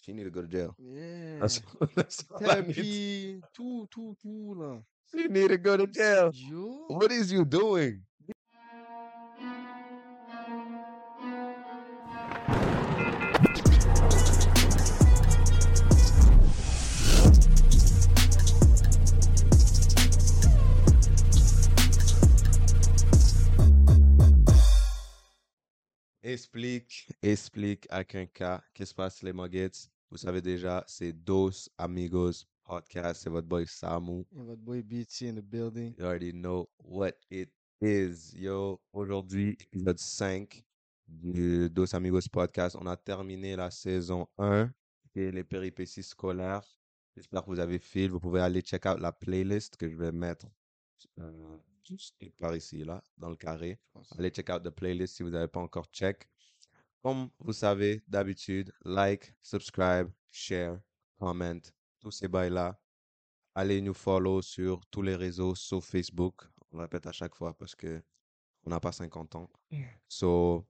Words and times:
She 0.00 0.12
need 0.12 0.24
to 0.24 0.30
go 0.30 0.42
to 0.42 0.48
jail. 0.48 0.74
Yeah. 0.78 1.40
That's, 1.40 1.60
that's 1.94 2.24
all 2.30 2.50
I 2.50 2.60
need. 2.60 3.42
Tout, 3.54 3.88
tout, 3.90 4.16
tout. 4.22 4.82
She 5.10 5.28
need 5.28 5.48
to 5.48 5.58
go 5.58 5.76
to 5.76 5.86
jail. 5.86 6.30
Yo. 6.32 6.86
What 6.88 7.12
is 7.12 7.32
you 7.32 7.44
doing? 7.44 8.02
Explique, 26.32 27.08
explique 27.22 27.88
avec 27.90 28.14
un 28.14 28.24
K. 28.24 28.62
Qu'est-ce 28.72 28.72
qui 28.72 28.86
se 28.86 28.94
passe, 28.94 29.22
les 29.24 29.32
Muggets? 29.32 29.88
Vous 30.12 30.16
savez 30.16 30.40
déjà, 30.40 30.84
c'est 30.86 31.12
Dos 31.12 31.50
Amigos 31.76 32.44
Podcast. 32.62 33.22
C'est 33.24 33.30
votre 33.30 33.48
boy 33.48 33.66
Samu. 33.66 34.20
Et 34.20 34.40
votre 34.40 34.62
boy 34.62 34.80
BT 34.80 35.28
in 35.28 35.34
the 35.34 35.42
building. 35.42 35.92
You 35.98 36.04
already 36.04 36.32
know 36.32 36.70
what 36.84 37.14
it 37.32 37.50
is. 37.80 38.32
Yo, 38.36 38.80
aujourd'hui, 38.92 39.56
épisode 39.58 39.98
5 39.98 40.64
du 41.08 41.68
Dos 41.68 41.96
Amigos 41.96 42.28
Podcast. 42.30 42.76
On 42.80 42.86
a 42.86 42.96
terminé 42.96 43.56
la 43.56 43.72
saison 43.72 44.28
1 44.38 44.70
et 45.16 45.32
les 45.32 45.42
péripéties 45.42 46.04
scolaires. 46.04 46.62
J'espère 47.16 47.42
que 47.42 47.50
vous 47.50 47.58
avez 47.58 47.80
fil. 47.80 48.08
Vous 48.08 48.20
pouvez 48.20 48.40
aller 48.40 48.60
check 48.60 48.86
out 48.86 49.00
la 49.00 49.10
playlist 49.10 49.76
que 49.76 49.88
je 49.88 49.96
vais 49.96 50.12
mettre 50.12 50.46
euh, 51.18 51.56
quelque 52.18 52.36
part 52.36 52.56
ici, 52.56 52.84
là, 52.84 53.02
dans 53.16 53.30
le 53.30 53.36
carré. 53.36 53.78
Allez 54.18 54.30
check 54.30 54.50
out 54.50 54.62
the 54.62 54.70
playlist 54.70 55.16
si 55.16 55.22
vous 55.22 55.30
n'avez 55.30 55.48
pas 55.48 55.60
encore 55.60 55.86
check. 55.92 56.28
Comme 57.02 57.30
vous 57.38 57.52
savez, 57.52 58.02
d'habitude, 58.06 58.72
like, 58.84 59.34
subscribe, 59.42 60.10
share, 60.30 60.78
comment, 61.18 61.60
tous 61.98 62.10
ces 62.10 62.28
bails-là. 62.28 62.78
Allez 63.54 63.80
nous 63.80 63.94
follow 63.94 64.42
sur 64.42 64.84
tous 64.86 65.02
les 65.02 65.16
réseaux 65.16 65.54
sauf 65.54 65.84
Facebook. 65.86 66.42
On 66.70 66.76
le 66.76 66.82
répète 66.82 67.06
à 67.06 67.12
chaque 67.12 67.34
fois 67.34 67.56
parce 67.56 67.74
que 67.74 68.02
on 68.64 68.70
n'a 68.70 68.80
pas 68.80 68.92
50 68.92 69.34
ans. 69.36 69.50
So, 70.06 70.66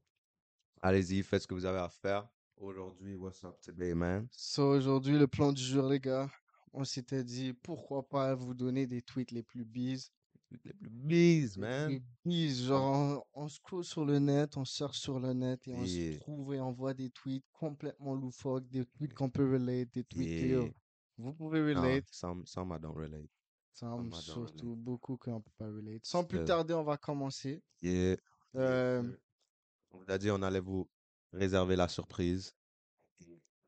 allez-y, 0.81 1.23
faites 1.23 1.43
ce 1.43 1.47
que 1.47 1.55
vous 1.55 1.67
avez 1.67 1.79
à 1.79 1.89
faire. 1.89 2.29
Aujourd'hui, 2.57 3.17
what's 3.17 3.43
up 3.45 3.59
today, 3.61 3.95
man? 3.95 4.29
So, 4.31 4.77
aujourd'hui, 4.77 5.19
le 5.19 5.27
plan 5.27 5.53
du 5.53 5.63
jour, 5.63 5.89
les 5.89 5.99
gars. 5.99 6.31
On 6.73 6.85
s'était 6.85 7.25
dit, 7.25 7.53
pourquoi 7.53 8.09
pas 8.09 8.35
vous 8.35 8.55
donner 8.55 8.87
des 8.87 9.03
tweets 9.03 9.33
les 9.33 9.43
plus 9.43 9.65
bises. 9.65 10.13
Les 10.51 10.59
plus 10.73 10.91
bises, 10.91 11.57
Les 11.57 11.61
man. 11.61 12.01
bises. 12.25 12.67
Genre, 12.67 13.25
on, 13.35 13.45
on 13.45 13.49
scroll 13.49 13.85
sur 13.85 14.05
le 14.05 14.19
net, 14.19 14.57
on 14.57 14.65
cherche 14.65 14.99
sur 14.99 15.21
le 15.21 15.33
net 15.33 15.67
et 15.69 15.75
on 15.75 15.85
Yeah. 15.85 16.15
se 16.15 16.19
trouve 16.21 16.55
et 16.55 16.61
on 16.61 16.73
voit 16.73 16.93
des 16.95 17.11
tweets 17.11 17.45
complètement 17.53 18.15
loufoques, 18.15 18.69
des 18.69 18.85
tweets 18.85 19.15
qu'on 19.15 19.31
peut 19.31 19.49
relate, 19.53 19.93
des 19.93 20.05
tweets 20.05 20.29
que, 20.41 20.47
Yeah. 20.65 20.73
vous 21.19 21.33
pouvez 21.35 21.61
Non, 21.75 21.83
relate. 21.83 22.05
some, 22.11 22.45
some 22.47 22.73
I 22.77 22.81
don't 22.81 22.97
relate. 22.97 23.31
Some, 23.73 24.07
I 24.07 24.11
don't 24.11 24.15
surtout, 24.21 24.71
relate. 24.73 24.79
beaucoup 24.85 25.17
qu'on 25.17 25.41
peut 25.41 25.51
pas 25.57 25.67
relate. 25.69 26.05
Sans 26.05 26.25
plus 26.25 26.45
tarder, 26.45 26.75
on 26.75 26.83
va 26.85 26.97
commencer. 26.97 27.63
Yeah. 27.81 28.17
Euh, 28.57 29.03
On 29.93 29.99
vous 29.99 30.05
a 30.11 30.19
dit 30.19 30.31
on 30.31 30.43
allait 30.43 30.61
vous 30.61 30.89
réserver 31.33 31.77
la 31.77 31.87
surprise. 31.89 32.53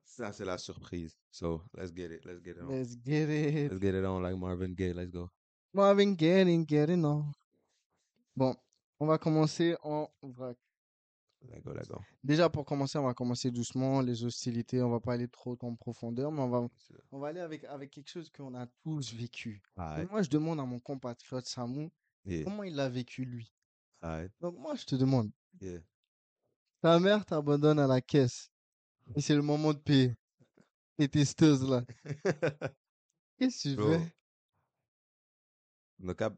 Ça, 0.05 0.31
c'est 0.33 0.45
la 0.45 0.59
surprise. 0.59 1.17
So, 1.31 1.63
let's 1.75 1.91
get 1.95 2.15
it. 2.15 2.25
Let's 2.25 2.43
get 2.45 2.51
it 2.51 2.61
on. 2.63 2.69
let's 2.69 2.97
get 3.03 3.29
it. 3.31 3.71
Let's 3.73 3.81
get 3.81 3.95
it 3.95 4.05
on 4.05 4.21
like 4.21 4.37
Marvin 4.37 4.75
Gaye. 4.75 4.93
Let's 4.93 5.11
go. 5.11 5.31
Marvin 5.75 6.15
getting, 6.19 6.67
getting 6.69 7.05
on. 7.05 7.25
Bon, 8.37 8.55
on 9.01 9.06
va 9.06 9.19
commencer 9.19 9.77
en 9.83 10.09
vrac. 10.23 10.56
Déjà, 12.23 12.48
pour 12.48 12.64
commencer, 12.64 12.98
on 12.98 13.05
va 13.05 13.14
commencer 13.14 13.51
doucement. 13.51 14.01
Les 14.01 14.25
hostilités, 14.25 14.81
on 14.81 14.91
va 14.91 15.01
pas 15.01 15.14
aller 15.14 15.27
trop 15.29 15.59
en 15.62 15.75
profondeur, 15.75 16.31
mais 16.31 16.41
on 16.41 16.48
va, 16.48 16.69
on 17.11 17.19
va 17.19 17.29
aller 17.29 17.41
avec, 17.41 17.64
avec 17.64 17.91
quelque 17.91 18.09
chose 18.11 18.31
qu'on 18.31 18.55
a 18.55 18.67
tous 18.84 19.12
vécu. 19.12 19.61
Alright. 19.77 20.09
moi, 20.11 20.23
je 20.23 20.31
demande 20.31 20.61
à 20.61 20.64
mon 20.64 20.79
compatriote 20.79 21.47
Samu, 21.47 21.91
Yeah. 22.25 22.45
comment 22.45 22.63
il 22.63 22.77
l'a 22.77 22.89
vécu 22.89 23.24
lui? 23.24 23.52
Alright. 24.01 24.30
Donc, 24.41 24.57
moi, 24.57 24.77
je 24.77 24.85
te 24.85 24.95
demande, 24.95 25.30
Yeah. 25.61 25.80
ta 26.80 27.01
mère 27.01 27.24
t'abandonne 27.27 27.80
à 27.80 27.89
la 27.89 28.01
caisse 28.01 28.52
et 29.17 29.20
c'est 29.20 29.35
le 29.35 29.42
moment 29.42 29.73
de 29.73 29.79
payer. 29.79 30.14
Et 30.98 31.08
testeuse 31.08 31.68
là. 31.68 31.83
Qu'est-ce 33.39 33.74
que 33.74 33.74
tu 33.74 33.83
fais? 33.98 34.14
Le 36.02 36.14
cap, 36.14 36.35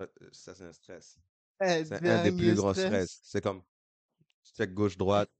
euh, 0.00 0.06
ça, 0.32 0.54
c'est 0.54 0.64
un 0.64 0.72
stress. 0.72 1.18
Eh, 1.62 1.84
C'est 1.84 1.94
un 1.94 2.22
des 2.22 2.30
dingue, 2.30 2.36
plus 2.38 2.54
gros 2.54 2.72
stress. 2.74 2.86
stress. 2.86 3.20
C'est 3.24 3.40
comme, 3.40 3.62
tu 4.44 4.52
check 4.54 4.72
gauche-droite. 4.74 5.30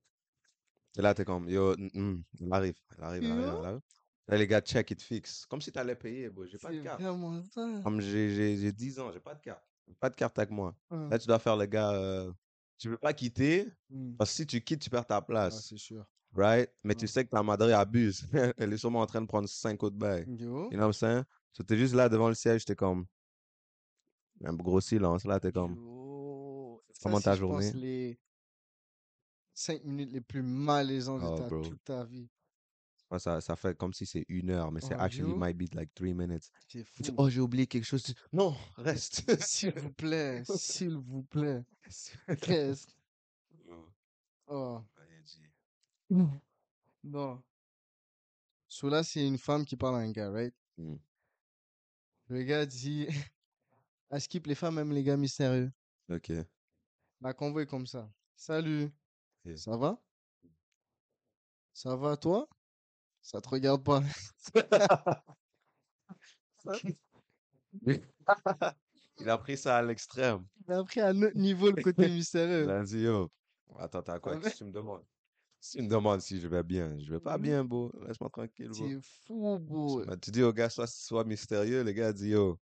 Et 0.96 1.02
là, 1.02 1.14
t'es 1.14 1.24
comme, 1.24 1.48
yo, 1.48 1.74
mm, 1.76 1.88
mm, 1.94 2.22
elle 2.42 2.52
arrive, 2.52 2.78
elle 2.96 3.04
arrive, 3.04 3.24
elle 3.24 3.30
arrive, 3.32 3.46
Yo. 3.46 3.58
elle 3.60 3.64
arrive. 3.66 3.80
Là, 4.28 4.36
les 4.36 4.46
gars, 4.46 4.60
check, 4.60 4.91
ils 4.91 4.96
te 4.96 5.02
fixent. 5.02 5.46
Comme 5.46 5.60
si 5.60 5.72
t'allais 5.72 5.96
payer, 5.96 6.30
bro. 6.30 6.46
J'ai 6.46 6.58
pas 6.58 6.70
de 6.72 6.80
carte. 6.82 7.00
ça. 7.02 7.80
Comme 7.82 8.00
j'ai 8.00 8.30
j'ai- 8.30 8.56
j'ai 8.56 8.72
10 8.72 8.98
ans, 9.00 9.10
j'ai 9.12 9.20
pas 9.20 9.34
de 9.34 9.41
carte. 9.41 9.64
Pas 9.98 10.10
de 10.10 10.14
carte 10.14 10.38
avec 10.38 10.50
moi. 10.50 10.76
Hein. 10.91 11.08
Là, 11.10 11.18
tu 11.18 11.26
dois 11.26 11.38
faire 11.38 11.56
le 11.56 11.66
gars. 11.66 11.92
euh, 11.92 12.32
tu 12.78 12.88
veux 12.88 12.98
pas 12.98 13.12
quitter, 13.12 13.68
Hmm. 13.91 14.14
parce 14.16 14.30
que 14.30 14.36
si 14.36 14.46
tu 14.46 14.60
quittes, 14.60 14.80
tu 14.82 14.91
perds 14.91 15.06
ta 15.06 15.20
place. 15.20 15.66
c'est 15.68 15.76
sûr. 15.78 16.04
right? 16.34 16.70
Mais 16.82 16.94
tu 16.94 17.06
sais 17.06 17.24
que 17.24 17.30
ta 17.30 17.42
madre 17.42 17.70
abuse. 17.74 18.22
Elle 18.56 18.72
est 18.72 18.78
sûrement 18.78 19.00
en 19.02 19.06
train 19.06 19.20
de 19.20 19.26
prendre 19.26 19.48
5 19.48 19.82
autres 19.82 19.96
bails. 19.96 20.24
Yo. 20.26 20.64
You 20.70 20.70
know 20.70 20.78
what 20.78 20.86
I'm 20.86 20.92
saying? 20.94 21.24
So, 21.52 21.62
t'es 21.62 21.76
juste 21.76 21.94
là 21.94 22.08
devant 22.08 22.28
le 22.28 22.34
siège, 22.34 22.64
t'es 22.64 22.74
comme. 22.76 23.04
Un 24.44 24.54
gros 24.54 24.80
silence. 24.80 25.25
Là, 25.25 25.38
t'es 25.41 25.53
comme. 25.53 25.75
Yo. 25.76 26.82
Ça, 26.92 27.03
Comment 27.04 27.20
ta 27.20 27.34
je 27.34 27.42
pense, 27.44 27.62
journée? 27.64 27.72
les 27.80 28.19
5 29.54 29.84
minutes 29.84 30.12
les 30.12 30.20
plus 30.20 30.42
malaisantes 30.42 31.22
Oh, 31.25 31.34
de 31.34 31.38
ta, 31.42 31.48
bro. 31.48 31.62
toute 31.62 31.84
ta 31.84 32.04
vie. 32.04 32.28
Ouais, 33.10 33.19
ça, 33.19 33.41
ça 33.42 33.56
fait 33.56 33.76
comme 33.76 33.92
si 33.92 34.06
c'est 34.06 34.25
une 34.28 34.50
heure, 34.50 34.72
mais 34.72 34.80
c'est 34.80 34.94
Oh, 34.94 35.00
actually 35.00 35.30
yo. 35.30 35.36
might 35.36 35.56
be 35.56 35.72
like 35.75 35.92
3 35.94 36.14
minutes. 36.14 36.50
Fou. 36.84 37.03
oh, 37.19 37.28
j'ai 37.28 37.41
oublié 37.41 37.66
quelque 37.66 37.84
chose. 37.84 38.14
Non, 38.32 38.54
reste. 38.76 39.22
S'il 39.47 39.75
vous 39.78 39.92
plaît, 39.92 40.42
s'il 40.47 40.97
vous 40.97 41.22
plaît. 41.24 41.62
Reste. 42.28 42.97
Oh. 44.47 44.80
Rien 44.97 45.20
dit. 45.24 46.30
Non. 47.04 47.42
So 48.69 48.88
là, 48.88 49.03
c'est 49.03 49.26
une 49.26 49.38
femme 49.38 49.64
qui 49.66 49.76
parle 49.76 49.97
à 49.97 49.98
un 49.98 50.10
gars, 50.10 50.30
right? 50.30 50.54
Hmm. 50.78 50.97
Le 52.28 52.42
gars 52.44 52.64
dit, 52.64 53.06
à 54.12 54.20
skip, 54.20 54.46
les 54.46 54.54
femmes 54.54 54.78
aiment 54.78 54.92
les 54.92 55.02
gars 55.02 55.16
mystérieux. 55.16 55.72
Ok. 56.10 56.30
La 57.22 57.32
convo 57.32 57.60
est 57.60 57.66
comme 57.66 57.86
ça. 57.86 58.12
Salut. 58.36 58.90
Yeah. 59.44 59.56
Ça 59.56 59.76
va? 59.76 59.98
Ça 61.72 61.96
va, 61.96 62.16
toi? 62.18 62.46
Ça 63.22 63.40
te 63.40 63.48
regarde 63.48 63.82
pas. 63.82 64.02
Il 69.18 69.28
a 69.30 69.38
pris 69.38 69.56
ça 69.56 69.78
à 69.78 69.82
l'extrême. 69.82 70.46
Il 70.68 70.74
a 70.74 70.84
pris 70.84 71.00
à 71.00 71.08
un 71.08 71.22
autre 71.22 71.36
niveau 71.38 71.70
le 71.70 71.82
côté 71.82 72.08
mystérieux. 72.08 72.84
dit, 72.84 73.00
yo, 73.00 73.30
attends, 73.78 74.02
t'as 74.02 74.18
quoi? 74.20 74.34
Ah? 74.34 74.40
Qu'est-ce 74.40 74.54
que 74.54 74.58
tu 74.58 74.64
me 74.64 74.72
demandes? 74.72 75.04
Si 75.58 75.78
tu 75.78 75.82
me 75.84 75.88
demandes 75.88 76.20
si 76.20 76.38
je 76.40 76.48
vais 76.48 76.62
bien, 76.62 76.98
je 76.98 77.12
vais 77.12 77.20
pas 77.20 77.38
Mhm. 77.38 77.42
bien, 77.42 77.64
beau. 77.64 77.90
Laisse-moi 78.06 78.28
tranquille, 78.30 78.68
beau. 78.68 78.74
C'est 78.74 79.00
fou, 79.26 79.58
beau. 79.58 80.04
Tu 80.16 80.30
dis 80.32 80.42
au 80.42 80.52
gars, 80.52 80.68
sois, 80.68 80.86
sois 80.86 81.24
mystérieux. 81.24 81.82
Le 81.82 81.92
gars 81.92 82.12
dit, 82.12 82.30
yo, 82.30 82.58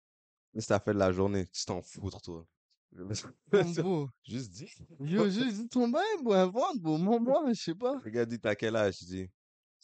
qu'est-ce 0.55 0.67
que 0.67 0.73
t'as 0.73 0.79
fait 0.79 0.93
de 0.93 0.99
la 0.99 1.11
journée? 1.11 1.45
Tu 1.47 1.65
t'en 1.65 1.81
foutres, 1.81 2.21
toi. 2.21 2.47
Juste 4.23 4.51
dis. 4.51 4.71
Yo, 5.01 5.29
juste 5.29 5.57
dis 5.57 5.67
ton 5.67 5.89
bail, 5.89 6.23
beau, 6.23 6.31
invente, 6.31 6.79
beau. 6.79 6.97
Moi, 6.97 7.19
moi, 7.19 7.43
je 7.49 7.61
sais 7.61 7.75
pas. 7.75 7.99
Le 8.03 8.09
gars 8.09 8.25
dit, 8.25 8.39
t'as 8.39 8.55
quel 8.55 8.75
âge? 8.77 8.99
Je 9.01 9.05
dis, 9.05 9.29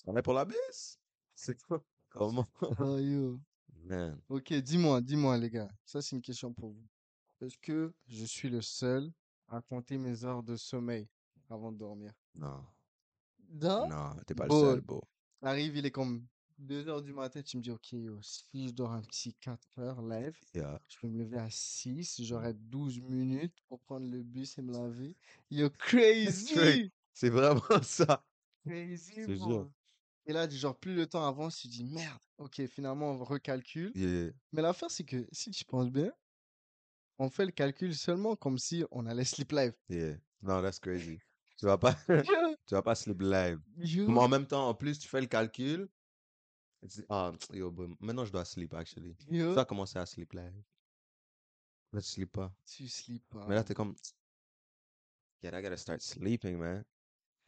on 0.06 0.16
est 0.16 0.22
pour 0.22 0.34
la 0.34 0.46
baisse? 0.46 0.98
C'est 1.36 1.62
quoi? 1.64 1.84
Comment? 2.10 2.48
Oh, 2.80 2.98
yo. 2.98 3.40
Man. 3.84 4.18
Ok, 4.30 4.54
dis-moi, 4.54 5.02
dis-moi, 5.02 5.38
les 5.38 5.50
gars. 5.50 5.70
Ça, 5.84 6.02
c'est 6.02 6.16
une 6.16 6.22
question 6.22 6.54
pour 6.54 6.70
vous. 6.70 6.88
Est-ce 7.42 7.58
que 7.58 7.94
je 8.06 8.26
suis 8.26 8.50
le 8.50 8.62
seul 8.62 9.12
à 9.48 9.60
compter 9.62 9.98
mes 9.98 10.24
heures 10.24 10.44
de 10.44 10.56
sommeil 10.56 11.10
avant 11.50 11.72
de 11.72 11.78
dormir? 11.78 12.14
Non. 12.36 12.64
Non? 13.50 13.90
Non, 13.90 14.16
t'es 14.28 14.36
pas 14.36 14.46
le 14.46 14.52
seul, 14.52 14.82
beau. 14.82 15.04
Arrive, 15.42 15.78
il 15.78 15.86
est 15.86 15.92
comme 15.92 16.28
2 16.62 16.88
heures 16.88 17.02
du 17.02 17.14
matin, 17.14 17.42
tu 17.42 17.58
me 17.58 17.62
dis, 17.62 17.72
ok, 17.72 17.94
yo, 17.94 18.20
si 18.22 18.68
je 18.68 18.74
dors 18.74 18.92
un 18.92 19.02
petit 19.02 19.34
4 19.34 19.80
heures 19.80 20.02
live, 20.02 20.38
Yeah. 20.54 20.80
je 20.88 20.98
peux 21.00 21.08
me 21.08 21.20
lever 21.20 21.38
à 21.38 21.50
6, 21.50 22.22
j'aurai 22.24 22.54
12 22.54 23.00
minutes 23.00 23.56
pour 23.68 23.80
prendre 23.80 24.10
le 24.10 24.22
bus 24.22 24.58
et 24.58 24.62
me 24.62 24.74
laver. 24.74 25.16
Yo, 25.50 25.70
crazy! 25.80 26.92
C'est 27.14 27.30
vraiment 27.30 27.62
ça. 27.84 28.24
Crazy, 28.66 29.36
jure. 29.38 29.72
Et 30.26 30.34
là, 30.34 30.48
genre, 30.48 30.78
plus 30.78 30.96
le 30.96 31.08
temps 31.08 31.26
avance, 31.28 31.58
tu 31.58 31.68
dis, 31.68 31.84
merde, 31.84 32.20
ok, 32.38 32.66
finalement, 32.68 33.12
on 33.12 33.24
recalcule. 33.24 33.92
Yeah. 33.96 34.32
Mais 34.54 34.62
l'affaire, 34.62 34.92
c'est 34.92 35.04
que 35.04 35.26
si 35.32 35.50
tu 35.52 35.66
penses 35.66 35.90
bien, 35.90 36.12
on 37.20 37.30
fait 37.30 37.46
le 37.46 37.52
calcul 37.52 37.96
seulement 37.96 38.36
comme 38.36 38.58
si 38.58 38.84
on 38.92 39.06
allait 39.06 39.26
sleep 39.26 39.52
live. 39.52 39.74
Yeah. 39.90 40.16
Non, 40.42 40.62
that's 40.62 40.80
crazy. 40.80 41.20
Tu 41.58 41.68
vas 41.68 41.78
pas, 41.78 41.94
tu 42.66 42.74
vas 42.74 42.82
pas 42.82 42.96
sleep 42.96 43.22
live. 43.22 43.60
Mais 43.78 44.20
en 44.20 44.28
même 44.28 44.48
temps, 44.48 44.68
en 44.68 44.74
plus, 44.74 44.98
tu 44.98 45.08
fais 45.08 45.22
le 45.22 45.28
calcul. 45.28 45.88
Tu 46.90 47.06
ah, 47.10 47.32
yo, 47.54 47.72
maintenant 48.00 48.26
je 48.26 48.32
dois 48.32 48.46
sleep, 48.46 48.74
actually. 48.74 49.16
Tu 49.16 49.36
Yo, 49.38 49.54
dois 49.54 49.66
commencer 49.66 50.00
à 50.00 50.06
sleep 50.06 50.34
live. 50.34 50.54
Là, 51.94 52.02
tu 52.02 52.08
sleep 52.08 52.32
pas. 52.32 52.52
tu 52.66 52.88
sleep 52.88 53.24
pas. 53.30 53.46
Mais 53.48 53.56
là, 53.56 53.64
t'es 53.64 53.74
comme, 53.74 53.96
yeah, 55.42 55.58
I 55.58 55.62
gotta 55.62 55.78
start 55.78 56.02
sleeping, 56.02 56.58
man. 56.58 56.84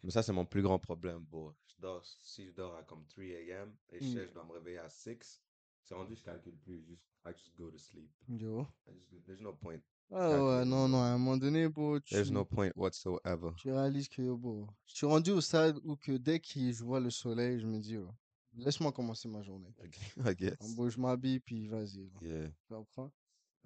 Mais 0.04 0.12
ça, 0.12 0.22
c'est 0.22 0.34
mon 0.34 0.46
plus 0.46 0.62
grand 0.62 0.80
problème, 0.80 1.20
bro. 1.20 1.54
Je 1.68 1.76
dors, 1.80 2.06
si 2.06 2.46
je 2.46 2.52
dors 2.52 2.76
à 2.76 2.84
comme 2.84 3.06
3 3.08 3.24
a.m. 3.24 3.74
et 3.90 4.00
je 4.02 4.06
Mm. 4.06 4.14
sais 4.14 4.28
je 4.28 4.34
dois 4.34 4.44
me 4.44 4.52
réveiller 4.52 4.80
à 4.80 4.90
6, 4.90 5.42
c'est 5.84 5.96
rendu, 5.96 6.16
je 6.16 6.24
calcule 6.24 6.58
plus. 6.58 6.84
Juste, 6.86 7.06
I 7.26 7.32
just 7.34 7.56
go 7.58 7.70
to 7.72 7.78
sleep. 7.78 8.12
Yo. 8.28 8.68
I 8.88 8.92
just 8.94 9.10
go- 9.10 9.22
there's 9.26 9.40
no 9.40 9.54
point. 9.54 9.82
Ah 10.12 10.18
calculer 10.30 10.44
ouais, 10.60 10.66
non, 10.66 10.88
non, 10.90 11.02
à 11.02 11.06
un 11.08 11.18
moment 11.18 11.38
donné, 11.38 11.70
bro, 11.70 12.00
tu, 12.00 12.14
There's 12.14 12.32
no 12.32 12.44
point 12.46 12.72
whatsoever. 12.76 13.52
tu 13.56 13.72
réalises 13.72 14.10
que, 14.10 14.22
yo, 14.22 14.36
bro, 14.38 14.68
je 14.86 14.96
suis 14.96 15.06
rendu 15.06 15.32
au 15.32 15.42
stade 15.42 15.80
où 15.86 15.96
que 15.96 16.18
dès 16.18 16.40
que 16.40 16.72
je 16.72 16.84
vois 16.84 17.00
le 17.00 17.10
soleil, 17.10 17.60
je 17.60 17.66
me 17.66 17.80
dis, 17.80 17.98
oh, 17.98 18.10
laisse-moi 18.56 18.92
commencer 18.92 19.28
ma 19.28 19.42
journée. 19.42 19.74
I 20.26 20.36
guess. 20.36 20.76
gros, 20.76 20.90
je 20.90 21.00
m'habille, 21.00 21.40
puis 21.40 21.68
vas-y. 21.68 22.10
là. 22.10 22.20
Yeah. 22.22 22.50
Tu 22.50 22.74
comprends? 22.74 23.12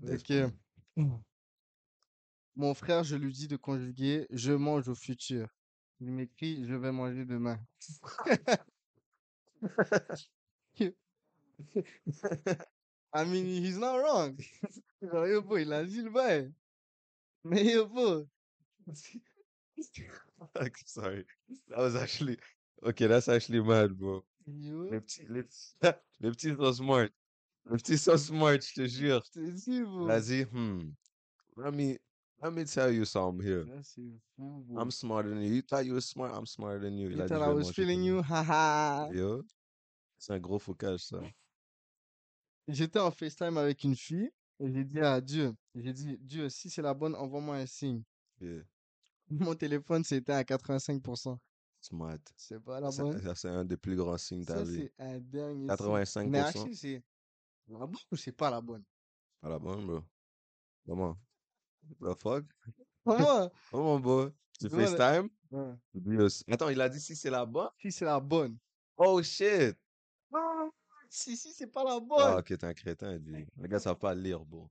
That's 0.03 0.23
Ok. 0.29 0.53
Mon 2.55 2.73
frère, 2.73 3.03
je 3.03 3.15
lui 3.15 3.31
dis 3.31 3.47
de 3.47 3.55
conjuguer 3.55 4.25
je 4.31 4.51
mange 4.51 4.87
au 4.87 4.95
futur. 4.95 5.47
Il 5.99 6.11
m'écrit 6.11 6.65
je 6.65 6.73
vais 6.73 6.91
manger 6.91 7.25
demain. 7.25 7.59
I 13.13 13.25
mean, 13.25 13.45
he's 13.45 13.77
not 13.77 13.97
wrong. 13.97 14.37
Genre, 15.01 15.27
yo, 15.27 15.41
bro, 15.41 15.57
il 15.57 15.73
a 15.73 15.83
dit 15.83 16.01
le 16.01 16.09
bail. 16.09 16.51
Mais 17.43 17.63
yo, 17.73 17.87
bro, 17.87 18.27
Sorry. 20.85 21.25
That 21.69 21.79
was 21.79 21.95
actually 21.95 22.37
okay. 22.85 23.07
That's 23.07 23.27
actually 23.27 23.61
mad, 23.61 23.97
bro. 23.97 24.23
Yo, 24.47 24.89
Les 24.89 25.01
petits, 25.01 25.25
les 25.29 25.43
les 26.19 26.31
petits 26.31 26.55
sont 26.55 26.73
smart. 26.73 27.07
Les 27.69 27.77
petits 27.77 27.97
sont 27.97 28.17
smart, 28.17 28.59
je 28.61 28.73
te 28.73 28.87
jure. 28.87 29.21
je 29.25 29.39
te 29.39 29.51
dis, 29.51 29.81
bro. 29.81 30.05
Vas-y, 30.05 30.45
hmm. 30.45 30.93
Let 31.57 31.71
me 31.71 31.97
let 32.41 32.51
me 32.51 32.63
tell 32.65 32.91
you 32.91 33.05
something 33.05 33.41
here. 33.45 33.65
Ça, 33.65 33.83
c'est 33.83 34.19
fou, 34.35 34.63
bro. 34.67 34.81
I'm 34.81 34.91
smarter 34.91 35.29
than 35.29 35.41
you. 35.41 35.55
You 35.55 35.61
thought 35.61 35.85
you 35.85 35.93
were 35.93 36.01
smart. 36.01 36.33
I'm 36.33 36.45
smarter 36.45 36.81
than 36.81 36.97
you. 36.97 37.09
Il 37.09 37.17
You 37.17 37.21
a 37.21 37.27
dit, 37.27 37.29
thought 37.29 37.39
je 37.39 37.43
I 37.43 37.47
vais 37.47 37.53
was 37.53 37.63
manger 37.65 37.73
feeling 37.73 38.03
you, 38.03 38.21
haha. 38.21 39.09
Yo, 39.13 39.43
c'est 40.17 40.33
un 40.33 40.39
gros 40.39 40.59
focage, 40.59 41.01
ça. 41.01 41.19
J'étais 42.67 42.99
en 42.99 43.11
FaceTime 43.11 43.57
avec 43.57 43.83
une 43.83 43.95
fille 43.95 44.29
et 44.59 44.71
j'ai 44.71 44.83
dit 44.83 44.99
à 44.99 45.21
Dieu, 45.21 45.53
j'ai 45.75 45.93
dit, 45.93 46.17
Dieu, 46.19 46.49
si 46.49 46.69
c'est 46.69 46.81
la 46.81 46.93
bonne, 46.93 47.15
envoie-moi 47.15 47.57
un 47.57 47.65
signe. 47.65 48.03
Yeah, 48.41 48.63
Mon 49.29 49.55
téléphone, 49.55 50.03
c'était 50.03 50.33
à 50.33 50.43
85%. 50.43 51.37
Smart. 51.87 52.19
C'est 52.35 52.59
pas 52.63 52.79
la 52.79 52.91
Ça, 52.91 53.03
bonne. 53.03 53.21
ça, 53.21 53.35
c'est 53.35 53.49
un 53.49 53.65
des 53.65 53.77
plus 53.77 53.95
grands 53.95 54.17
signes 54.17 54.41
de 54.41 54.45
ta 54.45 54.53
Ça, 54.59 54.65
vie. 54.65 54.83
c'est 54.83 54.93
un 54.99 55.19
signe. 55.19 55.67
85%. 55.67 56.29
Mais 56.31 56.39
actually, 56.39 56.75
c'est 56.75 57.03
la 57.67 57.85
bonne 57.85 58.01
ou 58.11 58.15
c'est 58.15 58.31
pas 58.31 58.49
la 58.49 58.61
bonne? 58.61 58.83
Pas 59.41 59.49
la 59.49 59.59
bonne, 59.59 59.85
bro. 59.85 60.03
Comment? 60.85 61.17
The 62.01 62.15
fuck? 62.15 62.45
Vraiment, 63.05 63.49
Comment, 63.71 63.99
bro? 63.99 64.29
Tu 64.59 64.65
le- 64.65 64.69
FaceTime? 64.69 65.29
ouais. 65.51 65.75
Attends, 66.51 66.69
il 66.69 66.81
a 66.81 66.89
dit 66.89 66.99
si 66.99 67.15
c'est 67.15 67.29
la 67.29 67.45
bonne? 67.45 67.69
si 67.81 67.91
c'est 67.91 68.05
la 68.05 68.19
bonne. 68.19 68.57
Oh 68.97 69.21
shit! 69.21 69.77
Ah, 70.33 70.69
Si, 71.09 71.37
si, 71.37 71.53
c'est 71.53 71.67
pas 71.67 71.83
la 71.83 71.99
Ah, 71.99 71.99
bonne. 71.99 72.39
ok, 72.39 72.45
t'es 72.57 72.63
un 72.65 72.73
crétin, 72.73 73.17
lui. 73.17 73.45
Les 73.57 73.67
gars 73.67 73.79
savent 73.79 73.97
pas 73.97 74.13
lire, 74.13 74.43
bro. 74.45 74.67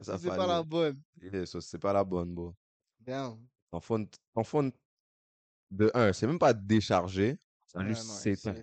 Savent 0.00 0.20
c'est 0.20 0.28
pas 0.28 0.36
pas 0.36 0.46
la 0.46 0.62
bonne. 0.62 1.00
Yeah, 1.20 1.46
so 1.46 1.60
c'est 1.60 1.78
pas 1.78 1.92
la 1.92 2.04
bonne, 2.04 2.34
bro. 2.34 2.54
Damn. 3.04 3.38
Phone, 3.80 4.08
de 5.70 5.90
un, 5.94 6.12
c'est 6.12 6.26
même 6.26 6.38
pas 6.38 6.52
déchargé. 6.52 7.38
Ça 7.66 7.84
juste 7.84 8.02
s'éteint. 8.02 8.54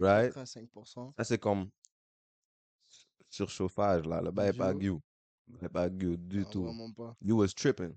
Right? 0.00 0.34
85%. 0.34 1.14
Ça, 1.16 1.24
c'est 1.24 1.38
comme 1.38 1.68
surchauffage, 3.28 4.06
là. 4.06 4.22
Le 4.22 4.30
bail 4.30 4.50
est 4.50 4.52
pas 4.58 4.72
good. 4.72 5.00
Le 5.60 5.68
pas 5.68 5.90
good 5.90 6.26
du 6.26 6.40
Non, 6.40 6.50
tout. 6.50 6.64
vraiment 6.64 6.92
pas. 6.92 7.16
You 7.20 7.36
was 7.36 7.48
tripping. 7.48 7.94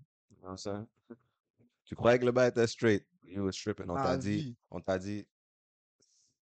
Tu 1.85 1.95
croyais 1.95 2.19
que 2.19 2.25
le 2.25 2.31
bail 2.31 2.49
était 2.49 2.67
straight? 2.67 3.07
You 3.23 3.43
was 3.45 3.53
tripping. 3.53 3.89
On 3.89 3.95
t'a 3.95 4.17
dit, 4.17 4.55
on 4.69 4.81
t'a 4.81 4.99
dit, 4.99 5.25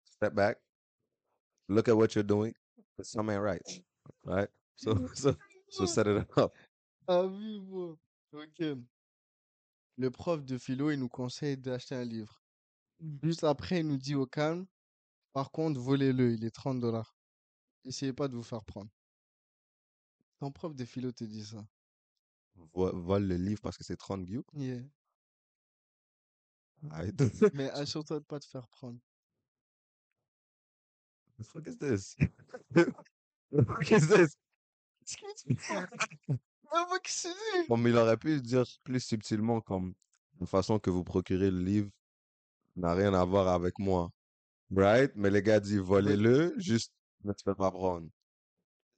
step 0.03 0.33
back. 0.33 0.59
Look 1.67 1.87
at 1.87 1.95
what 1.95 2.15
you're 2.15 2.23
doing. 2.23 2.53
Something 3.01 3.35
ain't 3.35 3.43
right. 3.43 3.83
Right? 4.23 4.49
So, 4.75 5.07
so, 5.13 5.35
so 5.69 5.85
set 5.85 6.07
it 6.07 6.25
up. 6.37 6.53
Ah 7.07 7.23
oui. 7.25 7.61
Ok. 8.33 8.77
Le 9.99 10.09
prof 10.09 10.45
de 10.45 10.57
philo, 10.57 10.91
il 10.91 10.97
nous 10.99 11.09
conseille 11.09 11.57
d'acheter 11.57 11.93
un 11.93 12.05
livre. 12.05 12.41
Juste 13.21 13.43
après, 13.43 13.81
il 13.81 13.87
nous 13.87 13.97
dit 13.97 14.15
au 14.15 14.25
calme, 14.25 14.65
par 15.33 15.51
contre, 15.51 15.77
volez-le, 15.77 16.31
il 16.33 16.45
est 16.45 16.51
30 16.51 16.79
dollars. 16.79 17.17
Essayez 17.83 18.13
pas 18.13 18.29
de 18.29 18.35
vous 18.35 18.43
faire 18.43 18.63
prendre. 18.63 18.89
Ton 20.39 20.53
prof 20.53 20.73
de 20.73 20.85
philo 20.85 21.11
te 21.11 21.25
dit 21.25 21.43
ça. 21.43 21.67
Vo- 22.73 22.97
Vole 22.97 23.27
le 23.27 23.35
livre 23.35 23.59
parce 23.61 23.77
que 23.77 23.83
c'est 23.83 23.97
30 23.97 24.23
views. 24.23 24.45
Yeah. 24.53 24.81
Arrête. 26.91 27.21
Mais 27.53 27.69
assure-toi 27.71 28.21
de 28.21 28.25
pas 28.25 28.39
te 28.39 28.45
faire 28.45 28.69
prendre. 28.69 28.99
Fuck 31.43 31.67
is 31.67 31.77
this? 31.77 32.15
Ah, 35.69 35.87
moi, 36.71 36.99
que 36.99 37.09
c'est? 37.09 37.29
Bon, 37.67 37.77
mais 37.77 37.89
il 37.89 37.97
aurait 37.97 38.17
pu 38.17 38.41
dire 38.41 38.63
plus 38.83 38.99
subtilement 38.99 39.61
comme 39.61 39.93
la 40.39 40.45
façon 40.45 40.79
que 40.79 40.89
vous 40.89 41.03
procurez 41.03 41.51
le 41.51 41.59
livre 41.61 41.89
n'a 42.75 42.93
rien 42.93 43.13
à 43.13 43.25
voir 43.25 43.47
avec 43.47 43.77
moi. 43.79 44.11
Right? 44.75 45.11
Mais 45.15 45.29
le 45.29 45.39
gars 45.41 45.59
dit 45.59 45.77
volez-le, 45.77 46.53
juste 46.57 46.93
ne 47.23 47.33
te 47.33 47.41
fais 47.43 47.55
pas 47.55 47.71
prendre. 47.71 48.07